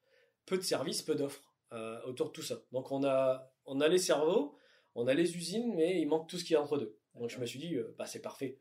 [0.46, 2.62] peu de services, peu d'offres euh, autour de tout ça.
[2.72, 4.56] Donc on a, on a les cerveaux,
[4.94, 6.98] on a les usines, mais il manque tout ce qui est entre deux.
[7.16, 8.60] Donc je me suis dit, bah, c'est parfait.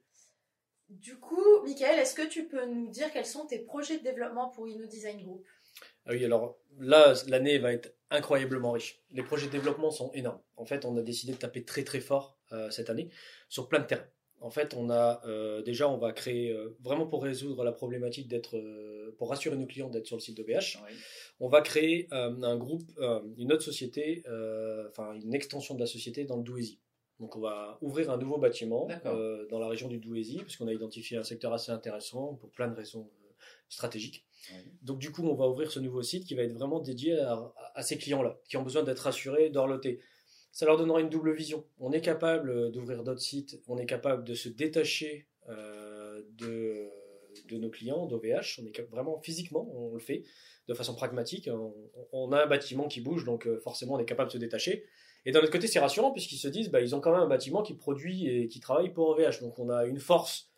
[0.88, 4.48] Du coup, Michael, est-ce que tu peux nous dire quels sont tes projets de développement
[4.50, 5.46] pour InnoDesign Group?
[6.06, 9.02] Ah oui, alors là, l'année va être incroyablement riche.
[9.10, 10.40] Les projets de développement sont énormes.
[10.56, 13.08] En fait, on a décidé de taper très très fort euh, cette année
[13.48, 14.06] sur plein de terrains.
[14.40, 18.28] En fait, on a euh, déjà, on va créer euh, vraiment pour résoudre la problématique
[18.28, 20.80] d'être, euh, pour rassurer nos clients d'être sur le site d'OBH.
[20.84, 20.94] Oui.
[21.40, 25.80] On va créer euh, un groupe, euh, une autre société, euh, enfin une extension de
[25.80, 26.78] la société dans le Douaisis.
[27.20, 30.72] Donc on va ouvrir un nouveau bâtiment euh, dans la région du Douaisis, puisqu'on a
[30.72, 33.32] identifié un secteur assez intéressant pour plein de raisons euh,
[33.68, 34.26] stratégiques.
[34.50, 34.58] Oui.
[34.82, 37.32] Donc du coup, on va ouvrir ce nouveau site qui va être vraiment dédié à,
[37.34, 40.00] à- à ces clients-là, qui ont besoin d'être rassurés, d'orloter.
[40.52, 41.64] Ça leur donnera une double vision.
[41.78, 46.90] On est capable euh, d'ouvrir d'autres sites, on est capable de se détacher euh, de,
[47.58, 48.60] nos clients d'OVH.
[48.62, 50.24] On est vraiment physiquement, on le fait
[50.68, 51.48] de façon pragmatique.
[51.52, 51.74] On,
[52.12, 54.84] on a un bâtiment qui bouge, donc forcément on est capable de se détacher.
[55.26, 57.26] Et d'un autre côté, c'est rassurant puisqu'ils se disent, bah, ils ont quand même un
[57.28, 59.40] bâtiment qui produit et qui travaille pour OVH.
[59.40, 60.50] Donc on a une force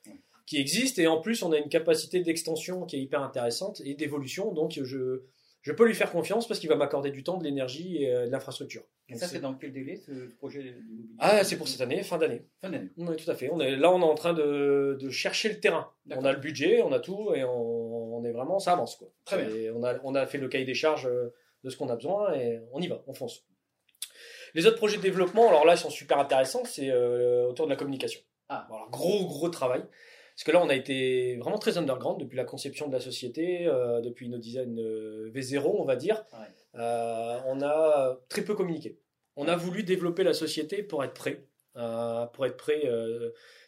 [0.47, 3.95] qui existe et en plus on a une capacité d'extension qui est hyper intéressante et
[3.95, 4.53] d'évolution.
[4.53, 5.23] Donc je,
[5.63, 8.27] je peux lui faire confiance parce qu'il va m'accorder du temps, de l'énergie et euh,
[8.27, 8.85] de l'infrastructure.
[9.09, 10.75] Et ça, c'est dans quel délai ce projet
[11.19, 12.43] Ah, c'est pour cette année, fin d'année.
[12.61, 12.91] Fin d'année.
[12.97, 13.51] Oui, tout à fait.
[13.53, 15.93] On est, là, on est en train de, de chercher le terrain.
[16.11, 18.97] On a le budget, on a tout et on, on est vraiment, ça avance.
[18.97, 19.09] Quoi.
[19.25, 19.55] Très bien.
[19.55, 21.95] Et on, a, on a fait le cahier des charges euh, de ce qu'on a
[21.95, 23.45] besoin et on y va, on fonce.
[24.57, 27.71] Les autres projets de développement, alors là, ils sont super intéressants, c'est euh, autour de
[27.71, 28.21] la communication.
[28.49, 28.67] Ah.
[28.71, 29.83] Alors, gros, gros travail.
[29.83, 33.67] Parce que là, on a été vraiment très underground depuis la conception de la société,
[33.67, 36.25] euh, depuis nos designs euh, V0, on va dire.
[36.33, 36.81] Ouais.
[37.47, 38.99] On a très peu communiqué.
[39.37, 42.83] On a voulu développer la société pour être prêt, pour être prêt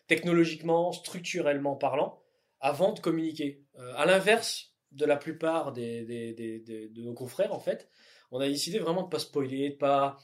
[0.06, 2.20] technologiquement, structurellement parlant,
[2.60, 3.62] avant de communiquer.
[3.96, 7.88] À l'inverse de la plupart des, des- des- des- de nos confrères, en fait,
[8.30, 10.18] on a décidé vraiment de pas spoiler, de pas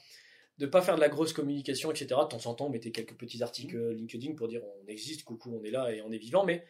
[0.57, 2.07] de pas faire de la grosse communication, etc.
[2.07, 5.57] De temps en temps, mettait quelques petits articles euh, LinkedIn pour dire on existe, coucou,
[5.59, 6.65] on est là et on est vivant, mais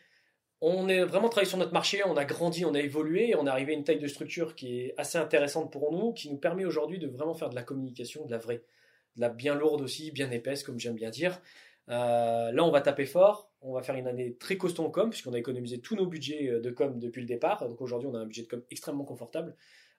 [0.62, 3.46] on est vraiment travaillé sur notre marché, on a grandi, on a évolué, et on
[3.46, 6.38] est arrivé à une taille de structure qui est assez intéressante pour nous, qui nous
[6.38, 8.64] permet aujourd'hui de vraiment faire de la communication, de la vraie,
[9.16, 11.42] de la bien lourde aussi, bien épaisse, comme j'aime bien dire.
[11.90, 15.10] Euh, là, on va taper fort, on va faire une année très costaud en com,
[15.10, 17.68] puisqu'on a économisé tous nos budgets euh, de com depuis le départ.
[17.68, 19.56] Donc aujourd'hui, on a un budget de com extrêmement confortable.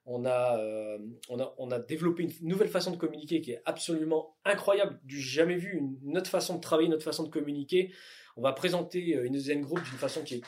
[0.08, 3.62] On a, euh, on, a, on a développé une nouvelle façon de communiquer qui est
[3.64, 7.92] absolument incroyable, du jamais vu, une, autre façon de travailler, une autre façon de communiquer.
[8.36, 10.42] On va présenter euh, une deuxième groupe d'une façon qui est,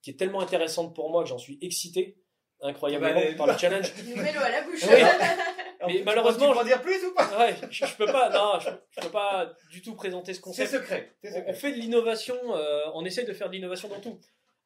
[0.00, 2.16] qui est tellement intéressante pour moi que j'en suis excité,
[2.62, 3.92] incroyablement, Bah, par le challenge.
[3.98, 4.80] Il nous met l'eau à la bouche.
[4.82, 4.96] Oui.
[5.86, 7.28] Mais tu- malheureusement, Tu peux en dire plus ou pas?
[7.38, 10.42] Ouais, je, je peux pas, non, je, je peux pas du tout présenter ce C'est
[10.42, 10.70] concept.
[10.72, 11.12] secret.
[11.22, 11.44] c'est On, secret.
[11.48, 14.18] on fait de l'innovation, euh, on essaye de faire de l'innovation dans tout.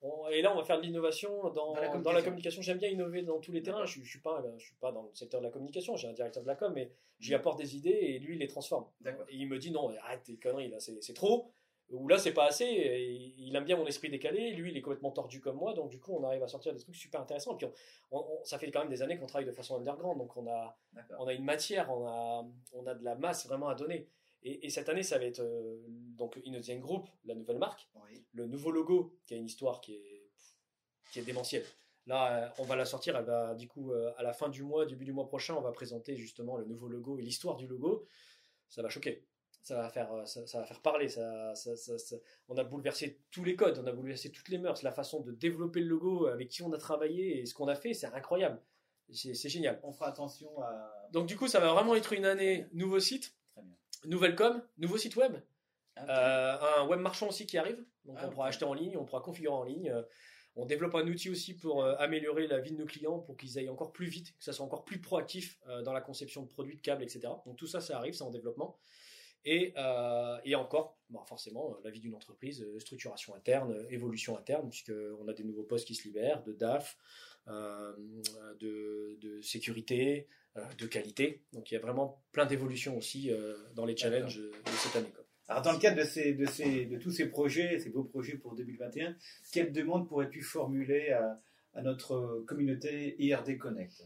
[0.03, 2.25] On- et là, on va faire de l'innovation dans, Dans la communication.
[2.25, 2.63] communication.
[2.63, 3.87] J'aime bien innover dans tous les terrains.
[3.87, 5.97] Je, je suis pas, je suis pas dans le secteur de la communication.
[5.97, 8.47] J'ai un directeur de la com, mais j'y apporte des idées et lui, il les
[8.47, 8.87] transforme.
[9.29, 11.51] Et il me dit non, arrête tes conneries là, c'est trop.
[11.91, 12.65] Ou là, c'est pas assez.
[12.65, 14.51] Et il aime bien mon esprit décalé.
[14.55, 15.73] Lui, il est complètement tordu comme moi.
[15.73, 17.55] Donc, du coup, on arrive à sortir des trucs super intéressants.
[17.55, 17.67] Et puis,
[18.11, 20.19] on- on- ça fait quand même des années qu'on travaille de façon underground.
[20.19, 20.77] Donc, on a,
[21.21, 24.09] on a une matière, on a, on a de la masse vraiment à donner.
[24.49, 28.25] Et, et cette année, ça va être euh, donc Innocent Group, la nouvelle marque, Oui.
[28.33, 30.31] le nouveau logo, qui a une histoire qui est,
[31.13, 31.65] qui est démentielle.
[32.07, 34.63] Là, euh, on va la sortir, elle va du coup euh, à la fin du
[34.63, 37.67] mois, début du mois prochain, on va présenter justement le nouveau logo et l'histoire du
[37.67, 38.07] logo.
[38.69, 39.25] Ça va choquer.
[39.63, 41.09] Ça va faire, euh, ça, ça va faire parler.
[41.09, 42.17] Ça, ça-
[42.49, 45.33] On a bouleversé tous les codes, on a bouleversé toutes les mœurs, la façon de
[45.33, 48.63] développer le logo, avec qui on a travaillé et ce qu'on a fait, c'est incroyable.
[49.13, 49.81] C'est génial.
[49.83, 51.09] On fera attention à.
[51.13, 53.35] Donc du coup, ça va vraiment être une année nouveau site.
[54.07, 55.37] Nouvelle com, nouveau site web,
[55.97, 57.85] Ah, euh, un web marchand aussi qui arrive.
[58.05, 59.91] Donc Ah, on pourra acheter en ligne, on pourra configurer en ligne.
[59.91, 60.03] Euh,
[60.59, 63.59] On développe un outil aussi pour euh, améliorer la vie de nos clients, pour qu'ils
[63.59, 66.49] aillent encore plus vite, que ça soit encore plus proactif euh, dans la conception de
[66.49, 67.21] produits, de câbles, etc.
[67.45, 68.79] Donc tout ça, ça arrive, c'est en développement.
[69.45, 69.75] Et,
[70.45, 75.45] et encore, bon, forcément, la vie d'une entreprise, structuration interne, évolution interne, puisqu'on a des
[75.45, 76.99] nouveaux postes qui se libèrent, de DAF,
[77.47, 80.27] de, de sécurité,
[80.79, 81.43] de qualité.
[81.53, 84.97] Donc il y a vraiment plein d'évolutions aussi euh, dans les challenges euh, de cette
[84.97, 85.11] année.
[85.15, 85.25] quoi.
[85.49, 88.37] Alors, dans le cadre de, ces, de, ces, de tous ces projets, ces beaux projets
[88.37, 89.17] pour 2021,
[89.53, 91.41] quelle demande pourrais-tu formuler à,
[91.75, 94.03] à notre communauté IRD Connect?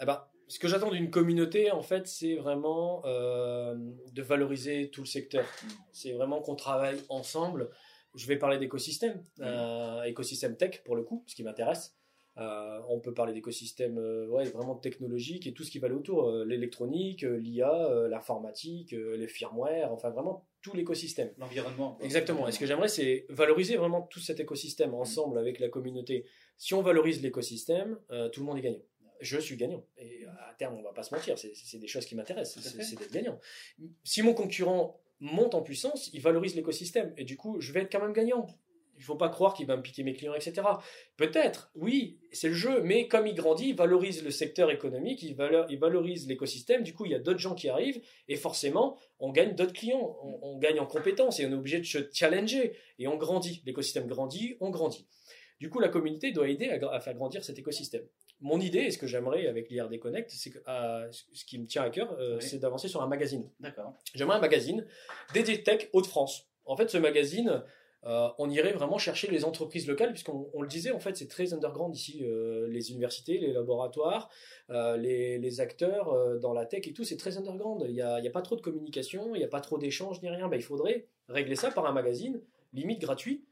[0.00, 3.74] Eh ben, ce que j'attends d'une communauté, en fait, c'est vraiment euh,
[4.12, 5.44] de valoriser tout le secteur.
[5.92, 7.70] C'est vraiment qu'on travaille ensemble.
[8.14, 11.96] Je vais parler d'écosystème, euh, écosystème tech pour le coup, ce qui m'intéresse.
[12.36, 15.94] Euh, on peut parler d'écosystème euh, ouais, vraiment technologique et tout ce qui va aller
[15.94, 21.30] autour, euh, l'électronique, l'IA, l'informatique, les firmware, enfin vraiment tout l'écosystème.
[21.38, 21.96] L'environnement.
[22.00, 22.48] Exactement.
[22.48, 26.24] Et ce que j'aimerais, c'est valoriser vraiment tout cet écosystème ensemble avec la communauté.
[26.56, 27.98] Si on valorise l'écosystème,
[28.32, 28.82] tout le monde est gagnant.
[29.20, 29.84] Je suis gagnant.
[29.96, 33.12] Et à terme, on va pas se mentir, c'est- des choses qui m'intéressent, c'est d'être
[33.12, 33.38] gagnant.
[34.02, 37.14] Si mon concurrent monte en puissance, il valorise l'écosystème.
[37.16, 38.46] Et du coup, je vais être quand même gagnant.
[38.96, 40.62] Il faut pas croire qu'il va me piquer mes clients, etc.
[41.16, 45.34] Peut-être, oui, c'est le jeu, mais comme il grandit, il valorise le secteur économique, il,
[45.34, 49.54] valorise l'écosystème, du coup, il y a d'autres gens qui arrivent, et forcément, on gagne
[49.54, 53.08] d'autres clients, on, on gagne en compétences, et on est obligé de se challenger, et
[53.08, 53.62] on grandit.
[53.66, 55.06] L'écosystème grandit, on grandit.
[55.60, 58.04] Du coup, la communauté doit aider à, faire grandir cet écosystème.
[58.40, 61.66] Mon idée, et ce que j'aimerais avec l'IRD Connect, c'est que euh, ce qui me
[61.66, 62.42] tient à cœur, euh, Oui.
[62.42, 63.48] c'est d'avancer sur un magazine.
[63.60, 63.94] D'accord.
[64.14, 64.84] J'aimerais un magazine
[65.32, 66.48] dédié tech Hauts-de-France.
[66.64, 67.62] En fait, ce magazine,
[68.06, 71.28] euh, on irait vraiment chercher les entreprises locales, puisqu'on on le disait, en fait, c'est
[71.28, 74.28] très underground ici, euh, les universités, les laboratoires,
[74.70, 77.84] euh, les, les acteurs dans la tech et tout, c'est très underground.
[77.86, 80.28] Il n'y a, a pas trop de communication, il n'y a pas trop d'échanges ni
[80.28, 80.48] rien.
[80.48, 82.40] Ben, il faudrait régler ça par un magazine,
[82.72, 83.44] limite gratuit,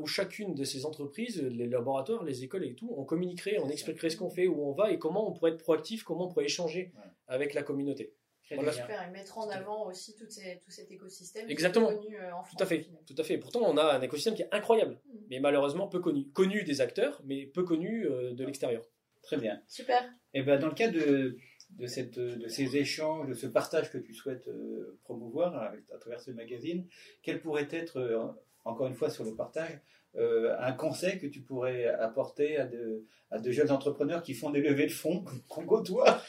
[0.00, 4.08] où chacune de ces entreprises, les laboratoires, les écoles et tout, on communiquerait, on expliquerait
[4.08, 6.46] ce qu'on fait, où on va et comment on pourrait être proactif, comment on pourrait
[6.46, 6.92] échanger
[7.28, 8.14] avec la communauté.
[8.56, 8.72] Voilà.
[8.72, 11.44] Super, et mettre en avant aussi tout, ces- tout cet écosystème.
[11.46, 11.94] qui est Exactement.
[11.94, 13.38] connu, euh, en Tout France, à fait, tout à fait.
[13.38, 15.20] Pourtant, on a un écosystème qui est incroyable, Mhm.
[15.30, 16.26] mais malheureusement peu connu.
[16.32, 18.82] Connu des acteurs, mais peu connu euh, de l'extérieur.
[19.22, 19.62] Très bien.
[19.68, 20.02] Super.
[20.34, 21.36] Et ben, dans le cadre de,
[21.70, 25.54] de, cette, de ces échanges, de ce partage que tu souhaites euh, promouvoir
[25.94, 26.86] à travers ce magazine,
[27.22, 28.18] quel pourrait être, euh,
[28.64, 29.78] encore une fois sur le partage,
[30.16, 34.50] euh, un conseil que tu pourrais apporter à de, à de jeunes entrepreneurs qui font
[34.50, 36.20] des levées de fonds qu'on côtoie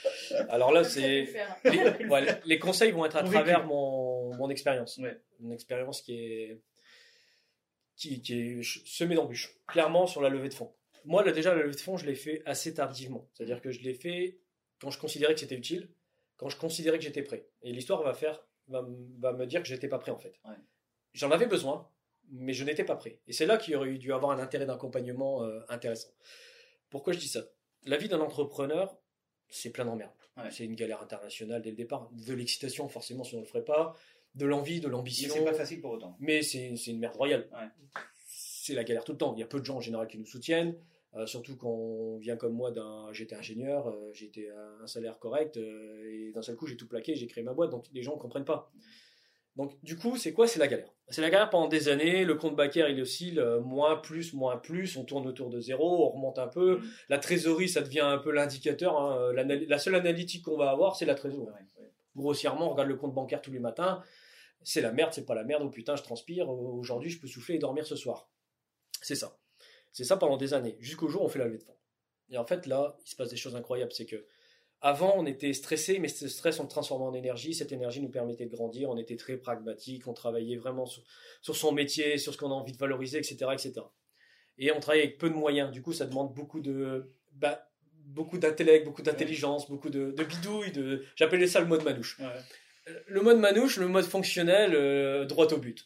[0.50, 1.56] Alors là, c'est faire.
[1.66, 4.98] les, ouais, les conseils vont être à travers mon, mon expérience.
[4.98, 5.20] Ouais.
[5.40, 6.62] Une expérience qui est,
[7.96, 9.56] qui, qui est ch- semée d'embûches.
[9.68, 10.74] Clairement, sur la levée de fonds.
[11.06, 13.28] Moi, là, déjà, la levée de fonds, je l'ai fait assez tardivement.
[13.34, 14.40] C'est-à-dire que je l'ai fait
[14.80, 15.90] quand je considérais que c'était utile,
[16.38, 17.48] quand je considérais que j'étais prêt.
[17.64, 20.34] Et l'histoire va faire, va, me dire que j'étais pas prêt, en fait.
[20.46, 20.56] Ouais.
[21.14, 21.90] J'en avais besoin,
[22.32, 23.20] mais je n'étais pas prêt.
[23.28, 26.10] Et c'est là qu'il aurait dû avoir un intérêt d'accompagnement euh, intéressant.
[26.90, 27.42] Pourquoi je dis ça?
[27.86, 28.98] La vie d'un entrepreneur,
[29.50, 30.12] c'est plein d'emmerdes.
[30.38, 30.50] Ouais.
[30.50, 32.10] C'est une galère internationale dès le départ.
[32.12, 33.96] De l'excitation, forcément, si on ne le ferait pas.
[34.34, 35.34] De l'envie, de Mais l'ambition.
[35.34, 36.16] c'est pas facile pour autant.
[36.20, 37.50] Mais c'est c'est une merde royale.
[37.52, 37.68] Ouais.
[38.28, 39.34] C'est la galère tout le temps.
[39.36, 40.76] Il y a peu de gens en général qui nous soutiennent.
[41.16, 43.12] euh, surtout quand on vient comme moi d'un.
[43.12, 46.88] J'étais ingénieur, euh, j'étais à un salaire correct, euh, et d'un seul coup j'ai tout
[46.88, 48.72] plaqué, j'ai créé ma boîte, donc les gens ne comprennent pas.
[49.58, 50.48] Donc du coup, c'est quoi?
[50.48, 50.90] C'est la galère.
[51.10, 52.24] C'est la galère pendant des années.
[52.24, 54.96] Le compte bancaire il oscille euh, moins plus moins plus.
[54.98, 56.78] On tourne autour de zéro, on remonte un peu.
[56.78, 56.84] Mm.
[57.10, 58.98] La trésorerie, ça devient un peu l'indicateur.
[59.00, 59.34] hein.
[59.34, 61.92] L'anal- La seule analytique qu'on va avoir, c'est la trésorerie Ouais, ouais.
[62.16, 64.02] grossièrement, on regarde le compte bancaire tous les matins.
[64.64, 65.64] C'est la merde, c'est pas la merde.
[65.66, 66.48] Oh putain, je transpire.
[66.50, 68.30] Aujourd'hui, je peux souffler et dormir ce soir.
[69.02, 69.38] C'est ça.
[69.92, 71.76] C'est ça pendant des années, jusqu'au jour où on fait la levée de fonds.
[72.30, 73.92] Et en fait, là, il se passe des choses incroyables.
[73.92, 74.26] C'est que
[74.82, 77.54] avant, on était stressé, mais ce stress, on le transformait en énergie.
[77.54, 78.90] Cette énergie nous permettait de grandir.
[78.90, 80.08] On était très pragmatique.
[80.08, 81.04] On travaillait vraiment sur,
[81.42, 83.74] sur son métier, sur ce qu'on a envie de valoriser, etc., etc.
[84.58, 85.72] Et on travaille avec peu de moyens.
[85.72, 87.70] Du coup, ça demande beaucoup de, bah,
[88.06, 90.72] beaucoup d'intellect, beaucoup d'intelligence, beaucoup de, de bidouilles.
[90.72, 91.04] De...
[91.16, 92.94] J'appelais ça le mode manouche Ouais.
[93.08, 95.86] le mode manouche, le mode fonctionnel, euh, droit au but.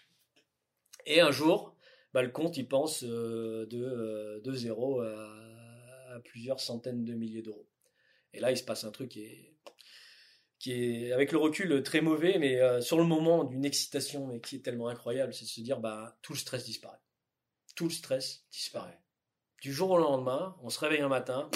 [1.06, 1.76] Et un jour,
[2.14, 5.36] bah, le compte, il pense euh, de, euh, de zéro à,
[6.16, 7.68] à plusieurs centaines de milliers d'euros.
[8.36, 9.54] Et là, il se passe un truc qui est,
[10.60, 14.40] qui est avec le recul, très mauvais, mais euh, sur le moment, d'une excitation, mais
[14.40, 17.00] qui est tellement incroyable, c'est de se dire, bah, tout le stress disparaît.
[17.76, 19.00] Tout le stress disparaît.
[19.62, 21.50] Du jour au lendemain, on se réveille un matin,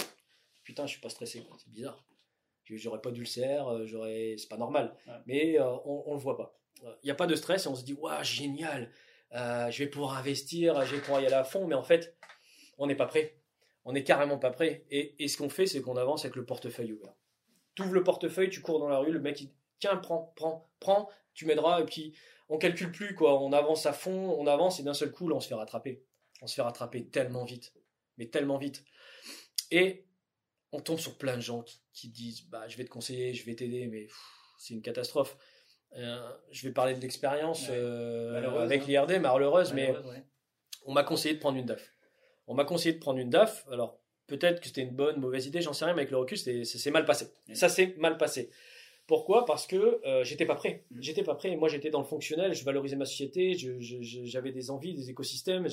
[0.64, 2.06] putain, je suis pas stressé, c'est bizarre.
[2.66, 4.96] J'aurais pas d'ulcère, euh, j'aurais, c'est pas normal.
[5.08, 5.14] Ouais.
[5.26, 6.60] Mais euh, on, on le voit pas.
[6.84, 8.92] Il n'y a pas de stress et on se dit, waouh, génial,
[9.34, 12.18] euh, je vais pouvoir investir, je vais pouvoir y aller à fond, mais en fait,
[12.78, 13.39] on n'est pas prêt.
[13.86, 14.86] On n'est carrément pas prêt.
[14.92, 17.14] Et, et ce qu'on fait, c'est qu'on avance avec le portefeuille ouvert.
[17.76, 20.70] Tu ouvres le portefeuille, tu cours dans la rue, le mec il tiens, prends, prends,
[20.80, 22.14] prends, tu m'aideras, et puis
[22.50, 23.42] on calcule plus, quoi.
[23.42, 26.04] On avance à fond, on avance, et d'un seul coup, là, on se fait rattraper.
[26.42, 27.74] On se fait rattraper tellement vite,
[28.18, 28.84] mais tellement vite.
[29.72, 30.06] Et
[30.72, 33.46] on tombe sur plein de gens qui, qui disent, bah, je vais te conseiller, je
[33.46, 34.08] vais t'aider, mais
[34.58, 35.38] c'est une catastrophe.
[35.96, 37.76] Euh, je vais parler de l'expérience Ouais.
[37.76, 38.86] euh, avec hein.
[38.88, 40.24] l'IRD, malheureuse, mais ouais.
[40.86, 41.94] on m'a conseillé de prendre une DAF.
[42.50, 43.66] On m'a conseillé de prendre une DAF.
[43.72, 46.38] Alors, peut-être que c'était une bonne, mauvaise idée, j'en sais rien, mais avec le recul,
[46.38, 47.28] s'est mal passé.
[47.54, 48.50] Ça s'est mal passé.
[49.08, 49.46] Pourquoi?
[49.46, 50.84] Parce que euh, j'étais pas prêt.
[50.92, 51.02] Mm.
[51.02, 51.56] J'étais pas prêt.
[51.56, 55.68] Moi, j'étais dans le fonctionnel, je valorisais ma société, j'avais des envies, des écosystèmes,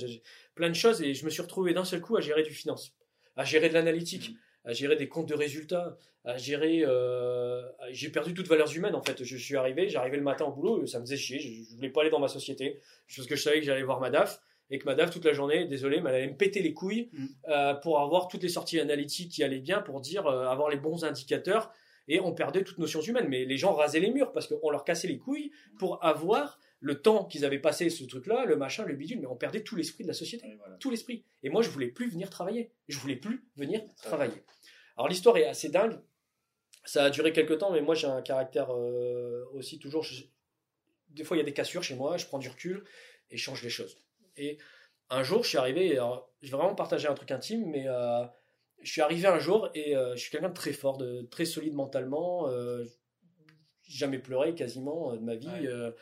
[0.54, 2.94] plein de choses, et je me suis retrouvé d'un seul coup à gérer du finance,
[3.36, 4.68] à gérer de l'analytique, Mm.
[4.68, 6.82] à gérer des comptes de résultats, à gérer.
[6.84, 9.22] euh, j'ai perdu toute valeurs humaines en fait.
[9.22, 11.38] Je suis arrivé, j'arrivais le matin au boulot, ça me faisait chier.
[11.38, 12.80] Je, je voulais pas aller dans ma société,
[13.14, 15.32] parce que je savais que j'allais voir ma DAF et que ma DAF toute la
[15.32, 17.26] journée, désolé, mais elle allait me péter les couilles Mm.
[17.48, 20.76] euh, pour avoir toutes les sorties analytiques qui allaient bien, pour dire euh, avoir les
[20.76, 21.72] bons indicateurs.
[22.08, 23.26] Et on perdait toute notion humaine.
[23.28, 27.00] Mais les gens rasaient les murs parce qu'on leur cassait les couilles pour avoir le
[27.02, 29.18] temps qu'ils avaient passé ce truc-là, le machin, le bidule.
[29.20, 30.76] Mais on perdait tout l'esprit de la société voilà.
[30.76, 31.24] tout l'esprit.
[31.42, 32.70] Et moi, je voulais plus venir travailler.
[32.88, 34.42] Je voulais plus venir travailler.
[34.96, 35.98] Alors l'histoire est assez dingue.
[36.84, 40.02] Ça a duré quelques temps, mais moi j'ai un caractère euh, aussi toujours.
[40.04, 40.24] je-
[41.10, 42.16] des fois, il y a des cassures chez moi.
[42.18, 42.84] Je prends du recul
[43.30, 43.98] et je change les choses.
[44.36, 44.58] Et
[45.10, 45.92] un jour, je suis arrivé.
[45.92, 48.24] Alors, je vais vraiment partager un truc intime, mais euh,
[48.82, 51.44] je suis arrivé un jour et euh, je suis quelqu'un de très fort, de très
[51.44, 52.48] solide mentalement.
[52.48, 52.84] Euh,
[53.88, 55.46] jamais pleuré quasiment de ma vie.
[55.48, 55.92] Ouais.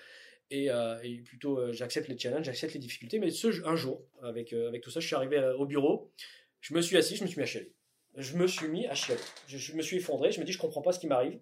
[0.50, 0.68] et,
[1.02, 3.18] et plutôt, j'accepte les challenges, j'accepte les difficultés.
[3.18, 6.10] Mais ce, un jour, avec, avec tout ça, je suis arrivé au bureau,
[6.60, 7.72] je me suis assis, je me suis mis à chialer.
[8.16, 9.20] Je me suis mis à chialer.
[9.48, 11.38] Je, je me suis effondré, je me dis, je comprends pas ce qui m'arrive.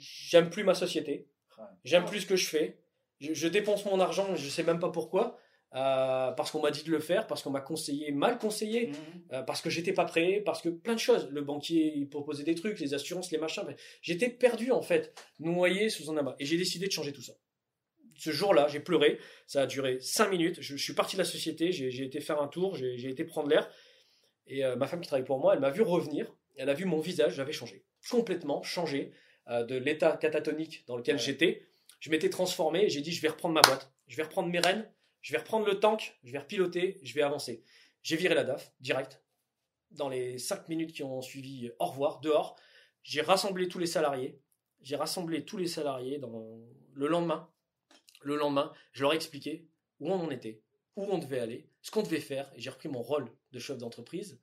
[0.00, 1.26] J'aime plus ma société,
[1.58, 1.64] Ouais.
[1.84, 2.78] j'aime plus ce que je fais.
[3.20, 5.38] Je, je dépense mon argent, je sais même pas pourquoi.
[5.74, 8.94] Euh, parce qu'on m'a dit de le faire, parce qu'on m'a conseillé, mal conseillé, Mhm.
[9.32, 11.28] euh, parce que j'étais pas prêt, parce que plein de choses.
[11.30, 13.64] Le banquier, il proposait des trucs, les assurances, les machins.
[14.00, 16.36] J'étais perdu, en fait, noyé sous un amas.
[16.38, 17.32] Et j'ai décidé de changer tout ça.
[18.16, 19.18] Ce jour-là, j'ai pleuré.
[19.48, 20.60] Ça a duré cinq minutes.
[20.60, 21.72] Je, je suis parti de la société.
[21.72, 22.76] J'ai été faire un tour.
[22.76, 23.68] J'ai été prendre l'air.
[24.46, 26.32] Et euh, ma femme qui travaille pour moi, elle m'a vu revenir.
[26.56, 27.34] Elle a vu mon visage.
[27.34, 27.84] J'avais changé.
[28.10, 29.10] Complètement changé
[29.48, 31.20] de l'état catatonique dans lequel Ouais.
[31.20, 31.66] j'étais.
[31.98, 32.88] Je m'étais transformé.
[32.88, 33.90] J'ai dit, je vais reprendre ma boîte.
[34.06, 34.88] Je vais reprendre mes rênes.
[35.24, 36.18] Je vais reprendre le tank.
[36.22, 37.00] Je vais repiloter.
[37.02, 37.64] Je vais avancer.
[38.02, 39.22] J'ai viré la DAF direct.
[39.90, 42.56] Dans les cinq minutes qui ont suivi, au revoir, dehors.
[43.02, 44.38] J'ai rassemblé tous les salariés.
[44.82, 46.60] J'ai rassemblé tous les salariés dans
[46.92, 47.50] le lendemain.
[48.20, 49.66] Le lendemain, je leur ai expliqué
[49.98, 50.62] où on en était,
[50.94, 52.52] où on devait aller, ce qu'on devait faire.
[52.54, 54.42] Et j'ai repris mon rôle de chef d'entreprise.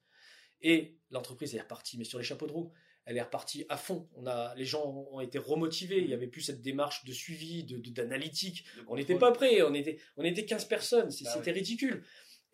[0.61, 2.73] Et l'entreprise est repartie, mais sur les chapeaux de roue,
[3.11, 4.07] elle est repartie à fond.
[4.15, 5.99] On a, les gens ont été remotivés.
[5.99, 8.65] Il n'y avait plus cette démarche de suivi, de, d'analytique.
[8.87, 9.61] On n'était pas prêts.
[9.61, 11.11] On était, on était 15 personnes.
[11.11, 12.03] C'est- Ah C'était ridicule.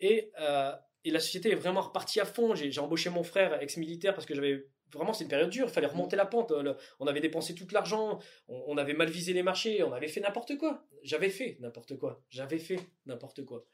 [0.00, 0.72] Et, euh,
[1.04, 2.54] et la société est vraiment repartie à fond.
[2.54, 5.66] J'ai embauché mon frère ex-militaire parce que j'avais vraiment c'est une période dure.
[5.68, 6.52] Il fallait remonter la pente.
[7.00, 8.18] On avait dépensé tout l'argent.
[8.48, 9.82] On, on avait mal visé les marchés.
[9.82, 10.86] On avait fait n'importe quoi.
[11.02, 12.22] J'avais fait n'importe quoi.
[12.30, 13.64] J'avais fait n'importe quoi.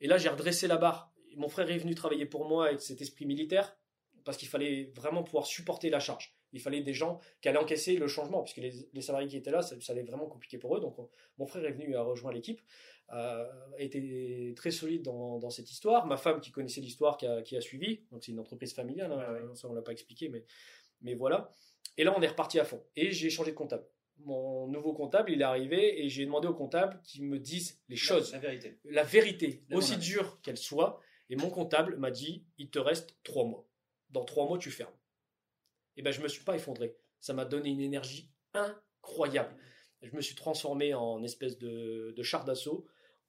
[0.00, 1.12] Et là, j'ai redressé la barre.
[1.36, 3.76] Mon frère est venu travailler pour moi avec cet esprit militaire
[4.30, 6.36] parce qu'il fallait vraiment pouvoir supporter la charge.
[6.52, 9.50] Il fallait des gens qui allaient encaisser le changement, puisque les, les salariés qui étaient
[9.50, 10.80] là, ça, ça allait vraiment compliquer pour eux.
[10.80, 12.60] Donc, on- mon frère est venu à rejoindre l'équipe,
[13.12, 13.44] euh,
[13.76, 16.06] a été très solide dans, dans cette histoire.
[16.06, 19.10] Ma femme, qui connaissait l'histoire, qui a, qui a suivi, donc c'est une entreprise familiale,
[19.12, 20.44] hein, Ouais, ça on l'a pas expliqué, mais,
[21.00, 21.52] mais voilà.
[21.96, 22.84] Et là, on est reparti à fond.
[22.94, 23.84] Et j'ai changé de comptable.
[24.18, 27.96] Mon nouveau comptable, il est arrivé et j'ai demandé au comptable qu'il me dise les
[27.96, 28.78] choses La vérité.
[28.84, 33.44] la vérité, aussi dure qu'elle soit, et mon comptable m'a dit il te reste trois
[33.44, 33.66] mois.
[34.10, 34.94] Dans trois mois, tu fermes.
[35.96, 36.96] Et ben, je me suis pas effondré.
[37.20, 39.54] Ça m'a donné une énergie incroyable.
[40.02, 42.86] Je me suis transformé en espèce de, char d'assaut.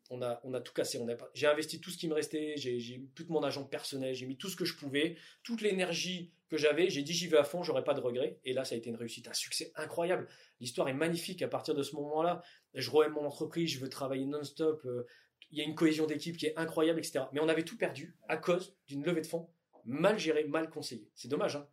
[0.09, 0.97] On a, on a tout cassé.
[0.97, 2.55] On J'ai investi tout ce qui me restait.
[2.57, 4.13] J'ai j'ai mis tout mon argent personnel.
[4.13, 5.15] J'ai mis tout ce que je pouvais.
[5.43, 6.89] Toute l'énergie que j'avais.
[6.89, 7.63] J'ai dit j'y vais à fond.
[7.63, 8.39] J'aurai pas de regrets.
[8.43, 9.27] Et là, ça a été une réussite.
[9.27, 10.27] Un succès incroyable.
[10.59, 12.41] L'histoire est magnifique à partir de ce moment-là.
[12.73, 13.69] Je re-aime mon entreprise.
[13.69, 14.81] Je veux travailler non-stop.
[14.85, 15.05] Euh,
[15.51, 17.25] il y a une cohésion d'équipe qui est incroyable, etc.
[17.33, 19.49] Mais on avait tout perdu à cause d'une levée de fonds
[19.85, 21.09] mal gérée, mal conseillée.
[21.15, 21.67] C'est dommage, hein.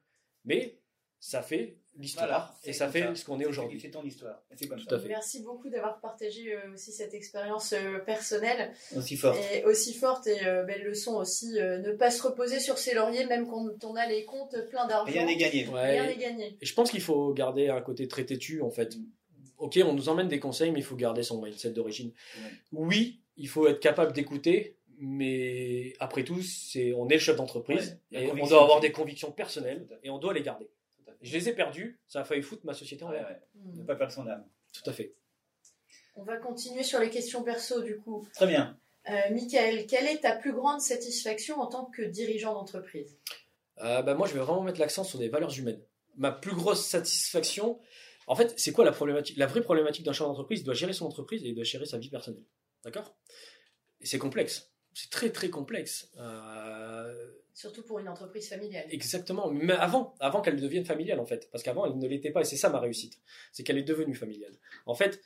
[0.44, 0.78] Mais
[1.20, 3.14] ça fait l'histoire Voilà, et ça fait ça.
[3.16, 3.80] ce qu'on est aujourd'hui.
[3.80, 4.40] C'est ton histoire.
[4.52, 4.94] Et C'est comme Tout ça.
[4.96, 5.08] à fait.
[5.08, 9.36] Merci beaucoup d'avoir partagé euh, aussi cette expérience euh, personnelle Aussi fort.
[9.52, 11.58] et aussi forte et euh, belle leçon aussi.
[11.58, 14.86] euh, ne pas se reposer sur ses lauriers même quand on a les comptes pleins
[14.86, 15.12] d'argent.
[15.12, 15.66] Rien n'est gagné.
[15.66, 15.90] Ouais.
[16.00, 16.56] Rien n'est gagné.
[16.60, 18.94] Et je pense qu'il faut garder un côté très têtu, en fait.
[19.56, 22.12] Ok, on nous emmène des conseils, mais il faut garder son mindset d'origine.
[22.36, 22.50] Ouais.
[22.70, 27.98] Oui, il faut être capable d'écouter, mais après tout, c'est on est le chef d'entreprise
[28.12, 30.68] Ouais, et on doit avoir des convictions personnelles et on doit les garder.
[31.20, 33.26] Je les ai perdues, ça a failli foutre ma société en Ouais, l'air.
[33.28, 33.40] ouais.
[33.54, 33.78] Hmm.
[33.78, 34.44] Ne pas perdre son âme.
[34.72, 35.14] Tout à fait.
[36.16, 38.26] On va continuer sur les questions perso du coup.
[38.34, 38.78] Très bien.
[39.08, 43.16] Euh, Michael, quelle est ta plus grande satisfaction en tant que dirigeant d'entreprise?
[43.78, 45.80] Euh, bah, moi, je vais vraiment mettre l'accent sur des valeurs humaines.
[46.16, 47.78] Ma plus grosse satisfaction,
[48.26, 50.92] en fait, c'est quoi la problématique La vraie problématique d'un chef d'entreprise, il doit gérer
[50.92, 52.42] son entreprise et il doit gérer sa vie personnelle.
[52.84, 53.16] D'accord?
[54.02, 54.70] C'est complexe.
[55.00, 56.10] C'est très très complexe.
[56.18, 58.84] Euh, Surtout pour une entreprise familiale.
[58.90, 59.48] exactement.
[59.48, 61.48] Mais avant, avant qu'elle devienne familiale, en fait.
[61.52, 62.40] Parce qu'avant, elle ne l'était pas.
[62.40, 63.20] Et c'est ça ma réussite.
[63.52, 64.58] C'est qu'elle est devenue familiale.
[64.86, 65.20] En fait,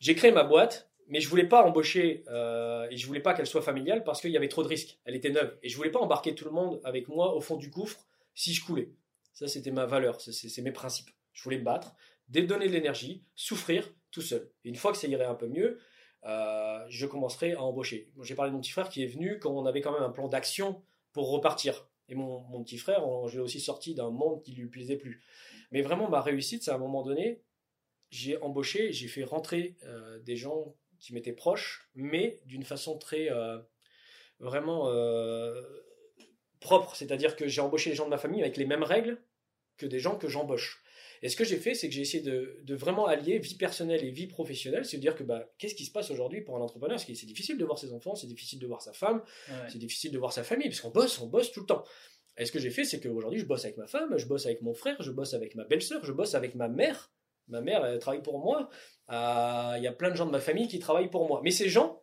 [0.00, 3.46] j'ai créé ma boîte, mais je voulais pas embaucher euh, et je voulais pas qu'elle
[3.46, 4.98] soit familiale parce qu'il y avait trop de risques.
[5.04, 5.58] Elle était neuve.
[5.62, 8.54] Et je voulais pas embarquer tout le monde avec moi au fond du gouffre si
[8.54, 8.88] je coulais.
[9.34, 10.22] Ça, c'était ma valeur.
[10.22, 11.10] C'est- mes principes.
[11.34, 11.94] Je voulais me battre,
[12.30, 14.50] donner de l'énergie, souffrir tout seul.
[14.64, 15.78] Et une fois que ça irait un peu mieux,
[16.24, 18.10] euh, je commencerai à embaucher.
[18.22, 20.10] J'ai parlé de mon petit frère qui est venu quand on avait quand même un
[20.10, 21.88] plan d'action pour repartir.
[22.08, 25.22] Et mon, petit frère, je l'ai aussi sorti d'un monde qui lui plaisait plus.
[25.70, 27.42] Mais vraiment, ma réussite, c'est à un moment donné,
[28.10, 33.30] j'ai embauché, j'ai fait rentrer euh, des gens qui m'étaient proches, mais d'une façon très
[33.30, 33.58] euh,
[34.40, 34.90] vraiment
[36.60, 36.96] propre.
[36.96, 39.20] C'est-à-dire que j'ai embauché les gens de ma famille avec les mêmes règles
[39.76, 40.82] que des gens que j'embauche.
[41.22, 44.04] Et ce que j'ai fait, c'est que j'ai essayé de, de vraiment allier vie personnelle
[44.04, 44.84] et vie professionnelle.
[44.84, 46.98] C'est-à-dire que bah, qu'est-ce qui se passe aujourd'hui pour un entrepreneur?
[47.00, 49.54] C'est difficile de voir ses enfants, c'est difficile de voir sa femme, Ouais.
[49.68, 51.84] c'est difficile de voir sa famille, parce qu'on bosse, on bosse tout le temps.
[52.36, 54.62] Et ce que j'ai fait, c'est qu'aujourd'hui, je bosse avec ma femme, je bosse avec
[54.62, 57.10] mon frère, je bosse avec ma belle-sœur, je bosse avec ma mère.
[57.48, 58.68] Ma mère, elle travaille pour moi.
[59.10, 61.40] Euh, Il y a plein de gens de ma famille qui travaillent pour moi.
[61.42, 62.02] Mais ces gens,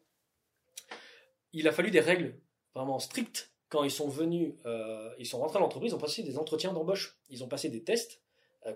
[1.54, 2.38] il a fallu des règles
[2.74, 6.24] vraiment strictes quand ils sont venus, euh, ils sont rentrés à l'entreprise, ils ont passé
[6.24, 8.22] des entretiens d'embauche, ils ont passé des tests,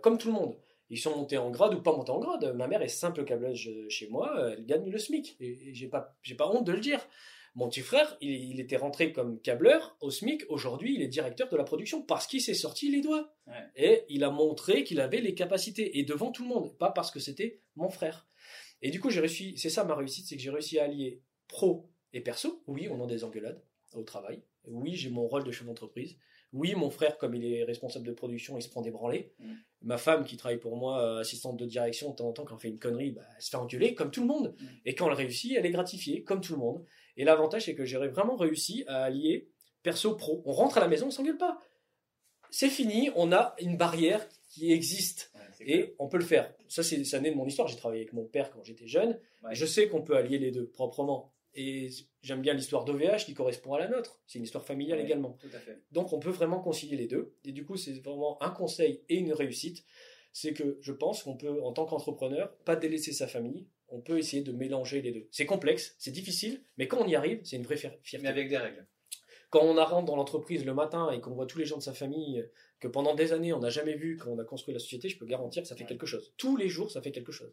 [0.02, 0.56] comme tout le monde.
[0.89, 2.56] Ils sont montés en grade ou pas montés en grade.
[2.56, 5.38] Ma mère est simple câblage chez moi, elle gagne le SMIC.
[5.39, 7.06] Et, et j'ai pas, j'ai pas honte de le dire.
[7.56, 10.46] Mon petit frère, il, il était rentré comme câbleur au SMIC.
[10.50, 13.33] Aujourd'hui, il est directeur de la production parce qu'il s'est sorti les doigts.
[13.48, 13.54] Ouais.
[13.75, 16.00] Et il a montré qu'il avait les capacités.
[16.00, 18.27] Et devant tout le monde, pas parce que c'était mon frère.
[18.81, 21.21] Et du coup, j'ai réussi, c'est ça ma réussite, c'est que j'ai réussi à allier
[21.48, 22.63] pro et perso.
[22.67, 23.62] Oui, on a des engueulades
[23.94, 24.44] au travail.
[24.65, 26.17] Oui, j'ai mon rôle de chef d'entreprise.
[26.52, 29.33] Oui, mon frère, comme il est responsable de production, il se prend des branlées.
[29.39, 29.54] Mm.
[29.83, 32.56] Ma femme, qui travaille pour moi, euh, assistante de direction, de temps en temps, quand
[32.56, 34.56] elle fait une connerie, bah, elle se fait engueuler, comme tout le monde.
[34.60, 34.65] Mm.
[34.85, 36.83] Et quand elle réussit, elle est gratifiée, comme tout le monde.
[37.17, 39.50] Et l'avantage, c'est que j'ai vraiment réussi à allier
[39.83, 40.41] perso-pro.
[40.45, 41.60] On rentre à la maison, on s'engueule pas.
[42.50, 45.31] C'est fini, on a une barrière qui existe.
[45.35, 45.71] Ouais.
[45.71, 46.52] Et on peut le faire.
[46.67, 47.67] Ça, c'est ça naît de mon histoire.
[47.67, 49.19] J'ai travaillé avec mon père quand j'étais jeune.
[49.43, 49.54] Ouais.
[49.54, 51.33] Je sais qu'on peut allier les deux proprement.
[51.56, 51.89] Et
[52.21, 54.19] j'aime bien l'histoire d'OVH qui correspond à la nôtre.
[54.27, 55.37] C'est une histoire familiale également.
[55.41, 55.81] Tout à fait.
[55.91, 57.33] Donc on peut vraiment concilier les deux.
[57.43, 59.83] Et du coup, c'est vraiment un conseil et une réussite.
[60.31, 63.67] C'est que je pense qu'on peut, en tant qu'entrepreneur, pas délaisser sa famille.
[63.87, 65.27] On peut essayer de mélanger les deux.
[65.31, 68.23] C'est complexe, c'est difficile, mais quand on y arrive, c'est une vraie fier- fierté.
[68.23, 68.85] Mais avec des règles.
[69.50, 71.93] Quand on rentre dans l'entreprise le matin et qu'on voit tous les gens de sa
[71.95, 72.47] famille
[72.79, 75.17] que pendant des années on n'a jamais vu quand on a construit la société, je
[75.17, 75.87] peux garantir que ça fait Ouais.
[75.89, 76.31] quelque chose.
[76.37, 77.52] Tous les jours, ça fait quelque chose.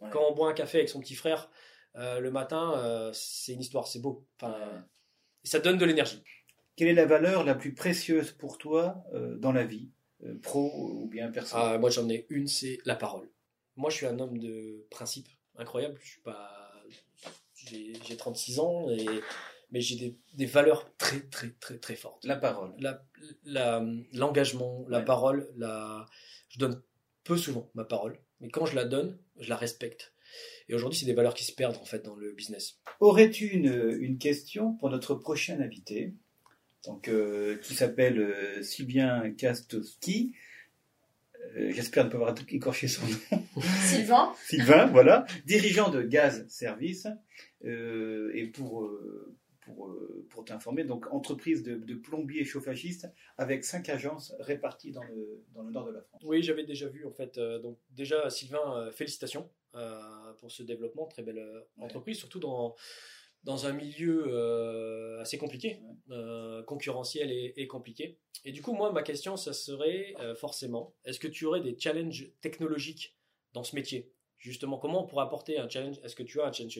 [0.00, 0.08] Ouais.
[0.10, 1.50] Quand on boit un café avec son petit frère
[1.96, 4.26] euh, le matin, euh, c'est une histoire, c'est beau.
[4.40, 4.86] Enfin,
[5.44, 6.22] ça donne de l'énergie.
[6.76, 9.90] Quelle est la valeur la plus précieuse pour toi euh, dans la vie,
[10.42, 11.56] pro ou bien perso?
[11.56, 13.30] Ah, moi, j'en ai une, c'est la parole.
[13.76, 15.98] Moi, je suis un homme de principe incroyable.
[16.02, 16.72] Je suis pas,
[17.54, 19.06] j'ai j'ai 36 ans et
[19.70, 22.24] mais j'ai des, des valeurs très très très très fortes.
[22.24, 22.74] La parole.
[22.78, 23.04] La-
[23.44, 25.04] la- L'engagement, la Ouais.
[25.04, 26.06] parole, la,
[26.48, 26.82] je donne
[27.24, 30.12] peu souvent ma parole, mais quand je la donne, je la respecte.
[30.68, 32.78] Et aujourd'hui, c'est des valeurs qui se perdent en fait dans le business.
[33.00, 36.12] Aurais-tu une, une question pour notre prochain invité
[36.84, 40.32] donc, euh, qui s'appelle euh, Sylvain Kastowski
[41.56, 43.42] Euh, J'espère ne pas avoir écorché son nom.
[43.84, 47.06] Sylvain, Sylvain, voilà, dirigeant de Gaz Service.
[47.64, 48.88] Euh, et pour,
[49.62, 49.96] pour,
[50.30, 53.08] pour t'informer, donc entreprise de, de plombier chauffagiste
[53.38, 56.22] avec cinq agences réparties dans le, dans le nord de la France.
[56.24, 57.38] Oui, j'avais déjà vu en fait.
[57.38, 59.48] euh, donc déjà, Sylvain, euh, félicitations
[60.38, 61.84] pour ce développement, très belle euh, Ouais.
[61.84, 62.74] entreprise, surtout dans
[63.44, 68.18] dans un milieu euh, assez compliqué, euh, concurrentiel et, et compliqué.
[68.44, 71.78] Et du coup, moi, ma question, ça serait euh, forcément, est-ce que tu aurais des
[71.78, 73.16] challenges technologiques
[73.52, 74.12] dans ce métier?
[74.36, 75.98] Justement, comment on pourrait apporter un challenge?
[76.02, 76.76] Est-ce que tu as un challenge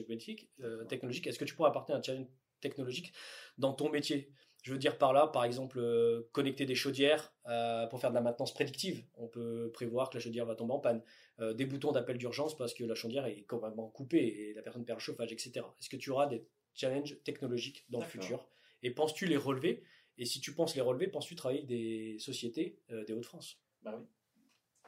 [0.59, 1.25] euh, technologique?
[1.27, 2.27] Est-ce que tu pourrais apporter un challenge
[2.59, 3.13] technologique
[3.57, 4.33] dans ton métier?
[4.63, 8.15] Je veux dire par là, par exemple, euh, connecter des chaudières euh, pour faire de
[8.15, 9.03] la maintenance prédictive.
[9.15, 11.01] On peut prévoir que la chaudière va tomber en panne.
[11.39, 14.85] Euh, des boutons d'appel d'urgence parce que la chaudière est complètement coupée et la personne
[14.85, 15.51] perd le chauffage, etc.
[15.79, 16.43] Est-ce que tu auras des
[16.73, 18.47] challenges technologiques dans le futur?
[18.81, 19.83] Et penses-tu les relever?
[20.17, 23.59] Et si tu penses les relever, penses-tu travailler avec des sociétés euh, des Hauts-de-France?
[23.83, 24.05] Bah oui.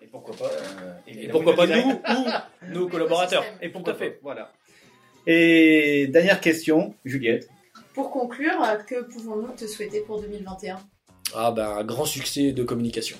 [0.01, 3.43] Et pourquoi pas euh, Et pourquoi pas nous ou nos collaborateurs?
[3.61, 4.20] Et à fait.
[4.24, 4.51] Voilà.
[5.28, 7.49] Et dernière question, Juliette.
[7.94, 10.80] Pour conclure, que pouvons-nous te souhaiter pour 2021
[11.36, 13.18] Ah ben, un grand succès de communication.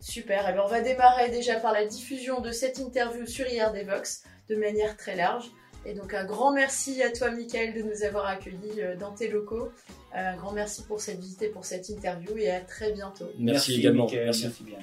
[0.00, 4.22] Super, et ben on va démarrer déjà par la diffusion de cette interview sur IRDVox
[4.50, 5.50] de manière très large.
[5.86, 9.28] Et donc un grand merci à toi Michael de nous avoir accueillis euh, dans tes
[9.28, 9.70] locaux.
[10.14, 13.26] Euh, Un grand merci pour cette visite et pour cette interview et à très bientôt.
[13.38, 14.04] Merci, également.
[14.04, 14.44] Mickaël, Merci.
[14.44, 14.78] merci bien.